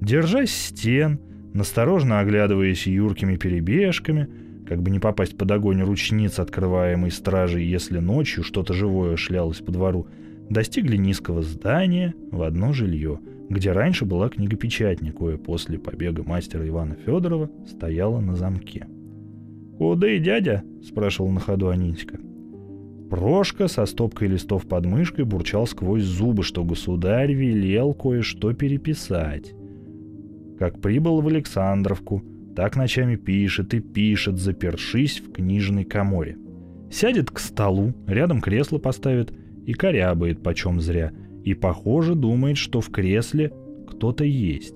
Держась 0.00 0.50
стен, 0.50 1.20
насторожно 1.54 2.18
оглядываясь 2.18 2.88
юркими 2.88 3.36
перебежками, 3.36 4.28
как 4.66 4.82
бы 4.82 4.90
не 4.90 4.98
попасть 4.98 5.38
под 5.38 5.52
огонь 5.52 5.82
ручниц, 5.82 6.40
открываемой 6.40 7.12
стражей, 7.12 7.64
если 7.64 8.00
ночью 8.00 8.42
что-то 8.42 8.74
живое 8.74 9.16
шлялось 9.16 9.58
по 9.58 9.70
двору, 9.70 10.08
достигли 10.50 10.96
низкого 10.96 11.42
здания 11.42 12.14
в 12.30 12.42
одно 12.42 12.72
жилье, 12.72 13.20
где 13.48 13.72
раньше 13.72 14.04
была 14.04 14.28
книгопечатня, 14.28 15.12
кое 15.12 15.36
после 15.36 15.78
побега 15.78 16.22
мастера 16.22 16.66
Ивана 16.66 16.96
Федорова 17.04 17.50
стояла 17.66 18.20
на 18.20 18.36
замке— 18.36 18.86
«Куды, 19.78 20.18
дядя?»— 20.18 20.64
спрашивал 20.82 21.30
на 21.30 21.38
ходу 21.38 21.68
Анитика. 21.68 22.18
Прошка 23.08 23.68
со 23.68 23.86
стопкой 23.86 24.26
листов 24.28 24.66
под 24.66 24.86
мышкой 24.86 25.24
бурчал 25.24 25.68
сквозь 25.68 26.02
зубы, 26.02 26.42
что 26.42 26.64
государь 26.64 27.32
велел 27.32 27.94
кое-что 27.94 28.52
переписать. 28.52 29.54
Как 30.58 30.80
прибыл 30.80 31.20
в 31.20 31.28
Александровку, 31.28 32.24
так 32.56 32.74
ночами 32.74 33.14
пишет 33.14 33.72
и 33.72 33.78
пишет, 33.78 34.38
запершись 34.38 35.20
в 35.20 35.30
книжной 35.30 35.84
коморе. 35.84 36.36
Сядет 36.90 37.30
к 37.30 37.38
столу, 37.38 37.94
рядом 38.08 38.40
кресло 38.40 38.78
поставит 38.78 39.32
и 39.68 39.74
корябает 39.74 40.42
почем 40.42 40.80
зря, 40.80 41.12
и, 41.44 41.54
похоже, 41.54 42.14
думает, 42.14 42.56
что 42.56 42.80
в 42.80 42.90
кресле 42.90 43.52
кто-то 43.86 44.24
есть. 44.24 44.74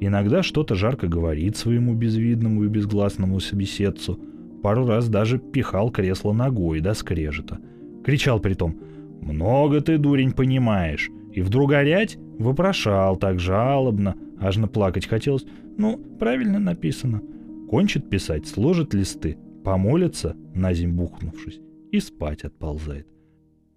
Иногда 0.00 0.42
что-то 0.42 0.74
жарко 0.74 1.08
говорит 1.08 1.56
своему 1.56 1.94
безвидному 1.94 2.64
и 2.64 2.68
безгласному 2.68 3.40
собеседцу— 3.40 4.20
пару 4.64 4.86
раз 4.86 5.10
даже 5.10 5.38
пихал 5.38 5.90
кресло 5.90 6.32
ногой 6.32 6.80
до 6.80 6.94
скрежета. 6.94 7.58
Кричал 8.02 8.40
притом 8.40 8.76
«Много 9.20 9.82
ты, 9.82 9.98
дурень, 9.98 10.32
понимаешь!» 10.32 11.10
И 11.34 11.42
вдруг 11.42 11.72
орять 11.72 12.16
вопрошал 12.38 13.16
так 13.16 13.38
жалобно, 13.38 14.14
аж 14.40 14.56
наплакать 14.56 15.06
хотелось. 15.06 15.44
Ну, 15.76 15.98
правильно 16.18 16.58
написано. 16.58 17.20
Кончит 17.68 18.08
писать, 18.08 18.46
сложит 18.46 18.94
листы, 18.94 19.36
помолится, 19.64 20.34
на 20.54 20.72
зим 20.72 20.96
бухнувшись, 20.96 21.60
и 21.92 22.00
спать 22.00 22.44
отползает. 22.44 23.06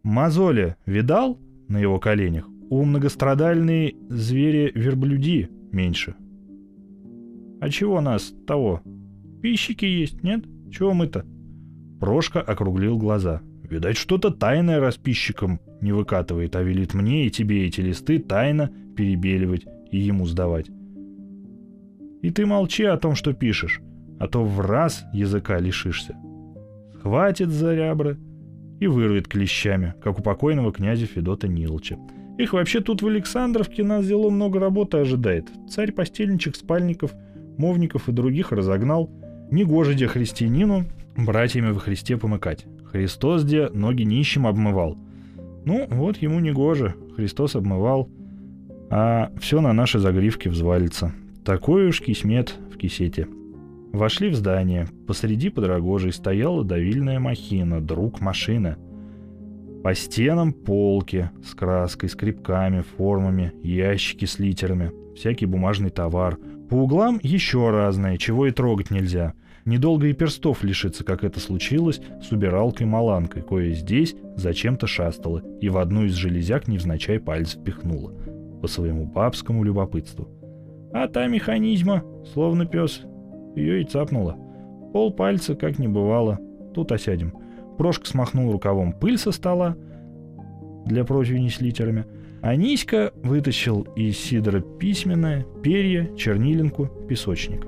Мозоли 0.07 0.77
видал 0.85 1.37
на 1.67 1.79
его 1.79 1.99
коленях? 1.99 2.47
У 2.69 2.85
многострадальные 2.85 3.95
звери-верблюди 4.07 5.49
меньше. 5.73 6.15
А 7.59 7.69
чего 7.69 7.99
нас 7.99 8.33
того? 8.47 8.81
Пищики 9.41 9.83
есть, 9.83 10.23
нет? 10.23 10.45
Чего 10.71 10.93
мы-то?» 10.93 11.25
Прошка 11.99 12.39
округлил 12.39 12.97
глаза. 12.97 13.41
«Видать, 13.69 13.97
что-то 13.97 14.31
тайное 14.31 14.79
расписчиком 14.79 15.59
не 15.81 15.91
выкатывает, 15.91 16.55
а 16.55 16.63
велит 16.63 16.93
мне 16.93 17.27
и 17.27 17.29
тебе 17.29 17.65
эти 17.65 17.81
листы 17.81 18.19
тайно 18.19 18.71
перебеливать 18.95 19.65
и 19.91 19.99
ему 19.99 20.25
сдавать. 20.25 20.67
И 22.21 22.29
ты 22.29 22.45
молчи 22.45 22.85
о 22.85 22.95
том, 22.95 23.15
что 23.15 23.33
пишешь, 23.33 23.81
а 24.21 24.29
то 24.29 24.45
в 24.45 24.61
раз 24.61 25.03
языка 25.11 25.59
лишишься. 25.59 26.15
Схватит 26.93 27.49
за 27.49 27.75
рябры 27.75 28.17
и 28.79 28.87
вырвет 28.87 29.27
клещами, 29.27 29.93
как 30.01 30.19
у 30.19 30.21
покойного 30.21 30.71
князя 30.71 31.05
Федота 31.05 31.47
Нилча. 31.47 31.97
Их 32.37 32.53
вообще 32.53 32.81
тут 32.81 33.01
в 33.01 33.07
Александровке 33.07 33.83
нас 33.83 34.03
взяло 34.03 34.29
много 34.29 34.59
работы 34.59 34.97
ожидает. 34.97 35.47
Царь 35.69 35.91
постельничек, 35.91 36.55
спальников, 36.55 37.13
мовников 37.57 38.09
и 38.09 38.11
других 38.11 38.51
разогнал– 38.51 39.09
Негоже 39.49 39.93
где 39.93 40.07
христианину 40.07 40.85
братьями 41.15 41.71
во 41.71 41.79
Христе 41.79 42.17
помыкать. 42.17 42.65
Христос 42.91 43.43
где 43.43 43.69
ноги 43.69 44.03
нищим 44.03 44.45
обмывал. 44.45 44.97
Ну, 45.65 45.87
вот 45.89 46.17
ему 46.17 46.39
негоже, 46.39 46.95
Христос 47.15 47.55
обмывал, 47.55 48.09
а 48.89 49.31
все 49.39 49.61
на 49.61 49.73
наши 49.73 49.99
загривки 49.99 50.49
взвалится. 50.49 51.13
Такой 51.45 51.87
уж 51.87 52.01
кисмет 52.01 52.55
в 52.73 52.77
кисете. 52.77 53.27
Вошли 53.97 54.29
в 54.29 54.35
здание. 54.35 54.87
Посреди 55.07 55.49
подрогожей 55.49 56.13
стояла 56.13 56.63
давильная 56.63 57.19
махина, 57.19 57.81
друг 57.81 58.21
машины. 58.21 58.75
По 59.83 59.95
стенам 59.95 60.53
полки 60.53 61.31
с 61.43 61.55
краской, 61.55 62.07
скрипками, 62.07 62.81
формами, 62.81 63.53
ящики 63.63 64.25
с 64.25 64.37
литерами, 64.37 64.91
всякий 65.15 65.47
бумажный 65.47 65.89
товар— 65.89 66.37
по 66.69 66.75
углам 66.75 67.19
еще 67.23 67.71
разное, 67.71 68.17
чего 68.17 68.45
и 68.45 68.51
трогать 68.51 68.91
нельзя. 68.91 69.33
Недолго 69.65 70.05
и 70.05 70.13
перстов 70.13 70.63
лишиться, 70.63 71.03
как 71.03 71.23
это 71.23 71.39
случилось 71.39 71.99
с 72.21 72.31
убиралкой-маланкой, 72.31 73.41
кое 73.41 73.71
здесь 73.71 74.15
зачем-то 74.35 74.85
шастала 74.85 75.41
и 75.59 75.69
в 75.69 75.77
одну 75.79 76.03
из 76.03 76.13
железяк 76.13 76.67
невзначай 76.67 77.19
палец 77.19 77.55
впихнула. 77.55 78.13
По 78.61 78.67
своему 78.67 79.05
бабскому 79.05 79.63
любопытству. 79.63 80.27
А 80.93 81.07
та 81.07 81.25
механизма, 81.27 82.03
словно 82.33 82.67
пес, 82.67 83.01
ее 83.57 83.81
и 83.81 83.85
цапнула. 83.85 84.37
Пол 84.93 85.11
пальца 85.11 85.55
как 85.55 85.79
не 85.79 85.87
бывало. 85.87 86.39
Тут 86.73 86.91
осядем. 86.91 87.33
Прошка 87.77 88.05
смахнул 88.05 88.51
рукавом 88.51 88.93
пыль 88.93 89.17
со 89.17 89.31
стола 89.31 89.75
для 90.85 91.03
противней 91.03 91.49
с 91.49 91.59
литерами— 91.59 92.05
Аниська 92.41 93.13
вытащил 93.23 93.81
из 93.95 94.17
сидора 94.17 94.61
письменное, 94.61 95.45
перья, 95.63 96.09
чернилинку, 96.15 96.87
песочник. 97.07 97.65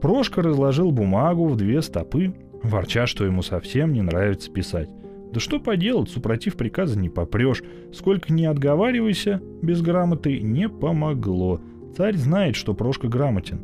Прошка 0.00 0.42
разложил 0.42 0.90
бумагу 0.92 1.48
в 1.48 1.56
две 1.56 1.80
стопы, 1.80 2.34
ворча, 2.62 3.06
что 3.06 3.24
ему 3.24 3.42
совсем 3.42 3.92
не 3.92 4.02
нравится 4.02 4.50
писать. 4.50 4.88
Да 5.32 5.40
что 5.40 5.58
поделать, 5.58 6.10
супротив 6.10 6.56
приказа 6.56 6.98
не 6.98 7.08
попрешь. 7.08 7.62
Сколько 7.92 8.32
не 8.32 8.44
отговаривайся, 8.44 9.40
без 9.62 9.80
грамоты 9.80 10.40
не 10.40 10.68
помогло. 10.68 11.60
Царь 11.96 12.16
знает, 12.16 12.54
что 12.54 12.74
Прошка 12.74 13.08
грамотен. 13.08 13.60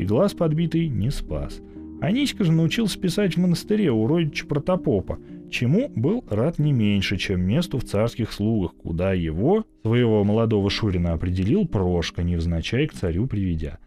И 0.00 0.04
глаз 0.06 0.32
подбитый 0.32 0.88
не 0.88 1.10
спас. 1.10 1.60
Аниська 2.00 2.42
же 2.42 2.52
научился 2.52 2.98
писать 2.98 3.36
в 3.36 3.40
монастыре 3.40 3.92
у 3.92 4.06
родича 4.06 4.46
протопопа, 4.46 5.18
чему 5.50 5.90
был 5.94 6.24
рад 6.30 6.58
не 6.58 6.72
меньше, 6.72 7.18
чем 7.18 7.42
месту 7.42 7.76
в 7.76 7.84
царских 7.84 8.32
слугах, 8.32 8.72
куда 8.82 9.12
его, 9.12 9.66
своего 9.82 10.24
молодого 10.24 10.70
Шурина, 10.70 11.12
определил 11.12 11.68
Прошка, 11.68 12.22
невзначай 12.22 12.86
к 12.86 12.94
царю 12.94 13.26
приведя. 13.26 13.78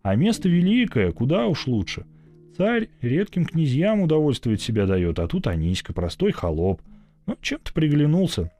А 0.00 0.14
место 0.16 0.48
великое, 0.48 1.12
куда 1.12 1.46
уж 1.46 1.66
лучше. 1.66 2.06
Царь 2.56 2.88
редким 3.02 3.44
князьям 3.44 4.00
удовольствовать 4.00 4.62
себя 4.62 4.86
дает, 4.86 5.18
а 5.18 5.28
тут 5.28 5.46
Аниська, 5.46 5.92
простой 5.92 6.32
холоп. 6.32 6.80
Ну, 7.26 7.36
чем-то 7.42 7.74
приглянулся. 7.74 8.50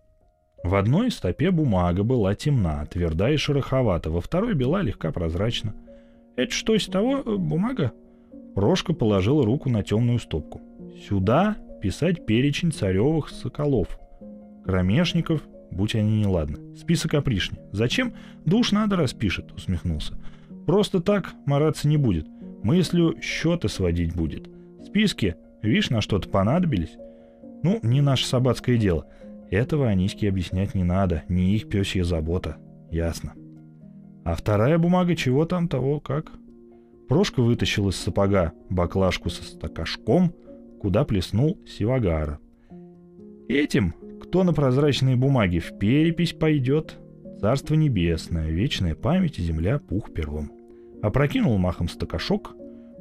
В 0.63 0.75
одной 0.75 1.11
стопе 1.11 1.53
бумага 1.53 2.03
была 2.03 2.35
темна, 2.35 2.85
тверда 2.85 3.31
и 3.31 3.39
шероховата, 3.39 4.11
во 4.11 4.21
второй 4.21 4.53
бела 4.53 4.83
легка 4.83 5.11
прозрачна. 5.11 5.75
Это 6.39 6.55
что 6.55 6.76
из 6.76 6.86
того 6.86 7.16
э, 7.18 7.36
бумага? 7.36 7.91
Прошка 8.55 8.93
положила 8.93 9.45
руку 9.45 9.68
на 9.68 9.82
темную 9.82 10.20
стопку. 10.20 10.61
Сюда 11.09 11.57
писать 11.82 12.26
перечень 12.26 12.70
царевых 12.70 13.28
соколов. 13.28 13.99
Кромешников, 14.64 15.43
будь 15.72 15.97
они 15.97 16.20
неладны. 16.20 16.76
Список 16.76 17.14
опришни. 17.14 17.59
Зачем? 17.72 18.14
Душ 18.45 18.70
надо 18.70 18.95
распишет, 18.95 19.51
усмехнулся. 19.51 20.16
Просто 20.64 21.01
так 21.01 21.32
мараться 21.45 21.89
не 21.89 21.97
будет. 21.97 22.28
Мыслью 22.62 23.16
счеты 23.20 23.68
сводить 23.68 24.14
будет. 24.14 24.49
Списки, 24.86 25.34
видишь, 25.61 25.91
на 25.91 26.01
что-то 26.01 26.28
понадобились? 26.28 26.97
Ну, 27.64 27.80
не 27.82 28.01
наше 28.01 28.26
собацкое 28.26 28.76
дело. 28.76 29.07
Этого 29.51 29.89
Аниське 29.89 30.28
объяснять 30.28 30.76
не 30.76 30.84
надо, 30.84 31.24
не 31.28 31.57
их 31.57 31.68
пёсья 31.68 32.05
забота. 32.05 32.59
Ясно. 32.93 33.34
А 34.29 34.35
вторая 34.35 34.76
бумага 34.76 35.16
чего 35.16 35.47
там 35.47 35.68
того, 35.68 36.01
как? 36.01 36.33
Прошка 37.09 37.41
вытащил 37.41 37.89
из 37.89 37.97
сапога 37.97 38.53
баклажку 38.68 39.31
со 39.31 39.43
стакашком, 39.43 40.35
куда 40.83 41.07
плеснул 41.07 41.59
сивагара. 41.66 42.39
Этим, 43.49 43.95
кто 44.20 44.45
на 44.45 44.53
прозрачной 44.53 45.16
бумаге 45.16 45.61
в 45.61 45.79
перепись 45.79 46.35
пойдет, 46.35 46.99
царство 47.41 47.72
небесное, 47.72 48.51
вечная 48.51 48.95
память 48.95 49.39
и 49.39 49.43
земля 49.43 49.79
пух 49.79 50.12
первым. 50.12 50.53
Опрокинул 51.01 51.57
махом 51.57 51.89
стакашок, 51.89 52.55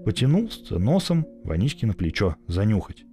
потянулся 0.06 0.80
носом 0.80 1.26
Ваничке 1.44 1.88
на 1.88 1.94
плечо 1.94 2.38
занюхать. 2.48 3.04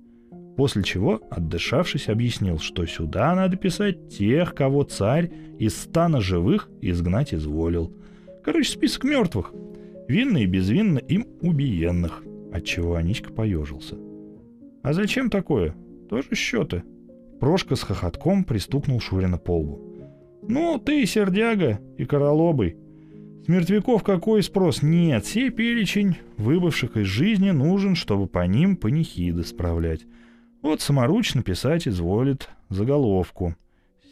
После 0.57 0.85
чего, 0.85 1.21
отдышавшись, 1.33 2.09
объяснил, 2.09 2.61
что 2.61 2.87
сюда 2.87 3.35
надо 3.35 3.57
писать 3.57 4.17
тех, 4.17 4.55
кого 4.55 4.85
царь 4.85 5.33
из 5.59 5.77
стана 5.77 6.21
живых 6.21 6.69
изгнать 6.81 7.35
изволил. 7.35 7.93
Короче, 8.45 8.71
список 8.71 9.05
мертвых. 9.05 9.53
Винно 10.07 10.39
и 10.39 10.47
безвинно 10.47 10.99
им 10.99 11.27
убиенных. 11.41 12.23
Отчего 12.53 12.97
Аничка 12.97 13.33
поежился. 13.33 13.97
А 14.83 14.93
зачем 14.93 15.31
такое? 15.31 15.75
Тоже 16.11 16.35
счеты. 16.35 16.83
Прошка 17.41 17.75
с 17.75 17.83
хохотком 17.83 18.45
пристукнул 18.45 19.01
Шурина 19.01 19.39
по 19.39 19.59
лбу. 19.59 19.81
«Ну, 20.47 20.79
ты 20.79 21.07
сердяга 21.07 21.81
и 21.97 22.05
королобый. 22.05 22.77
С 23.45 23.49
мертвяков 23.49 24.03
какой 24.03 24.43
спрос? 24.43 24.83
Нет, 24.83 25.25
сей 25.25 25.51
перечень 25.51 26.17
выбывших 26.37 26.99
из 26.99 27.07
жизни 27.07 27.51
нужен, 27.51 27.95
чтобы 27.95 28.27
по 28.27 28.47
ним 28.47 28.77
панихиды 28.77 29.43
справлять. 29.45 30.07
Вот 30.61 30.83
саморучно 30.83 31.43
писать 31.43 31.89
изволит 31.89 32.51
заголовку. 32.69 33.55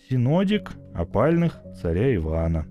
Синодик 0.09 0.73
опальных 0.95 1.61
царя 1.81 2.15
Ивана. 2.15 2.67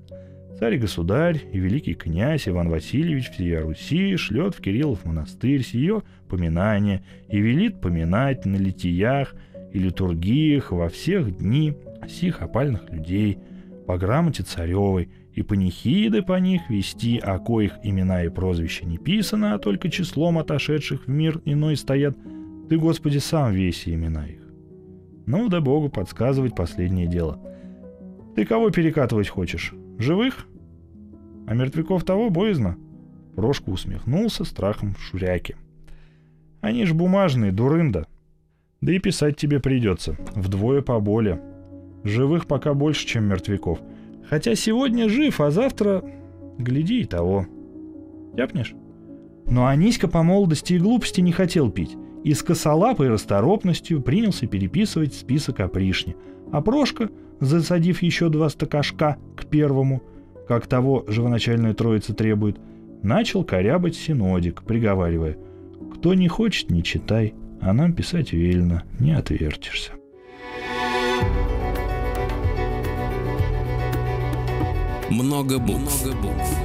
Царь-государь 0.62 1.42
и 1.52 1.58
великий 1.58 1.96
князь 1.96 2.48
Иван 2.48 2.70
Васильевич 2.70 3.32
всея 3.32 3.62
Руси 3.62 4.16
шлет 4.16 4.54
в 4.54 4.62
Кириллов 4.62 5.04
монастырь 5.06 5.64
сие 5.64 6.04
поминание 6.30 7.04
и 7.30 7.40
велит 7.40 7.82
поминать 7.82 8.46
на 8.46 8.58
литиях 8.58 9.34
и 9.74 9.80
литургиях 9.80 10.72
во 10.72 10.88
всех 10.88 11.36
дни 11.36 11.74
сих 12.08 12.44
опальных 12.44 12.90
людей 12.92 13.40
по 13.88 13.98
грамоте 13.98 14.44
царевой 14.44 15.10
и 15.34 15.42
панихиды 15.42 16.22
по 16.22 16.40
них 16.40 16.62
вести, 16.70 17.18
о 17.18 17.40
коих 17.40 17.74
имена 17.82 18.24
и 18.24 18.30
прозвища 18.30 18.86
не 18.86 19.00
писано, 19.00 19.56
а 19.56 19.58
только 19.58 19.90
числом 19.90 20.38
отошедших 20.38 21.08
в 21.08 21.10
мир 21.10 21.42
иной 21.44 21.76
стоят– 21.76 22.16
ты, 22.72 22.78
Господи, 22.78 23.18
сам 23.18 23.52
весь 23.52 23.86
имена 23.86 24.28
их. 24.28 24.40
Ну 25.26 25.50
да 25.50 25.60
Богу 25.60 25.90
подсказывать 25.90 26.56
последнее 26.56 27.06
дело. 27.06 27.38
Ты 28.34 28.46
кого 28.46 28.70
перекатывать 28.70 29.28
хочешь? 29.28 29.74
Живых? 29.98 30.48
А 31.48 31.54
мертвяков 31.54 32.04
того 32.04 32.30
боязно? 32.30 32.78
Прошка 33.36 33.72
усмехнулся 33.72 34.44
страхом 34.44 34.96
шуряки. 34.96 35.56
Они 36.62 36.86
ж 36.86 36.94
бумажные, 36.94 37.52
дурында. 37.52 38.08
Да 38.82 38.94
и 38.94 39.00
писать 39.00 39.38
тебе 39.38 39.60
придется. 39.60 40.18
Вдвое 40.36 40.82
поболее. 40.82 41.42
Живых 42.04 42.48
пока 42.48 42.74
больше, 42.74 43.06
чем 43.06 43.26
мертвяков. 43.26 43.80
Хотя 44.30 44.56
сегодня 44.56 45.10
жив, 45.10 45.40
а 45.42 45.52
завтра... 45.52 46.04
Гляди 46.58 47.02
и 47.02 47.06
того. 47.06 47.48
Тяпнешь? 48.36 48.74
Но 49.46 49.66
Аниська 49.66 50.08
по 50.08 50.24
молодости 50.24 50.74
и 50.74 50.80
глупости 50.80 51.22
не 51.22 51.32
хотел 51.32 51.72
пить 51.72 51.98
и 52.24 52.34
с 52.34 52.44
косолапой 52.44 53.10
расторопностью 53.10 54.02
принялся 54.02 54.48
переписывать 54.48 55.14
список 55.14 55.60
опришни, 55.60 56.16
а 56.52 56.62
Прошка, 56.62 57.10
засадив 57.40 58.02
еще 58.02 58.30
два 58.30 58.50
стакашка 58.50 59.18
к 59.36 59.46
первому, 59.46 60.04
как 60.52 60.68
того 60.68 61.06
живоначальная 61.08 61.74
троица 61.74 62.14
требует, 62.14 62.58
начал 63.04 63.46
корябать 63.46 63.96
синодик, 63.96 64.64
приговаривая 64.64 65.38
«Кто 65.96 66.14
не 66.14 66.28
хочет, 66.28 66.70
не 66.70 66.84
читай, 66.84 67.34
а 67.62 67.72
нам 67.72 67.94
писать 67.94 68.34
велено, 68.34 68.82
не 69.00 69.14
отвертишься». 69.14 69.94
Много 75.10 75.58
букв. 75.58 76.04
Много 76.04 76.22
букв. 76.22 76.58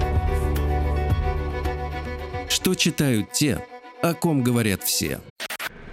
Что 2.49 2.74
читают 2.74 3.30
те, 3.30 3.61
о 4.03 4.14
ком 4.14 4.43
говорят 4.43 4.82
все. 4.82 5.20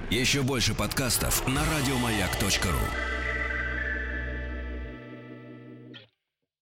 Еще 0.09 0.41
больше 0.41 0.73
подкастов 0.73 1.47
на 1.47 1.61
радиомаяк.ру. 1.61 3.12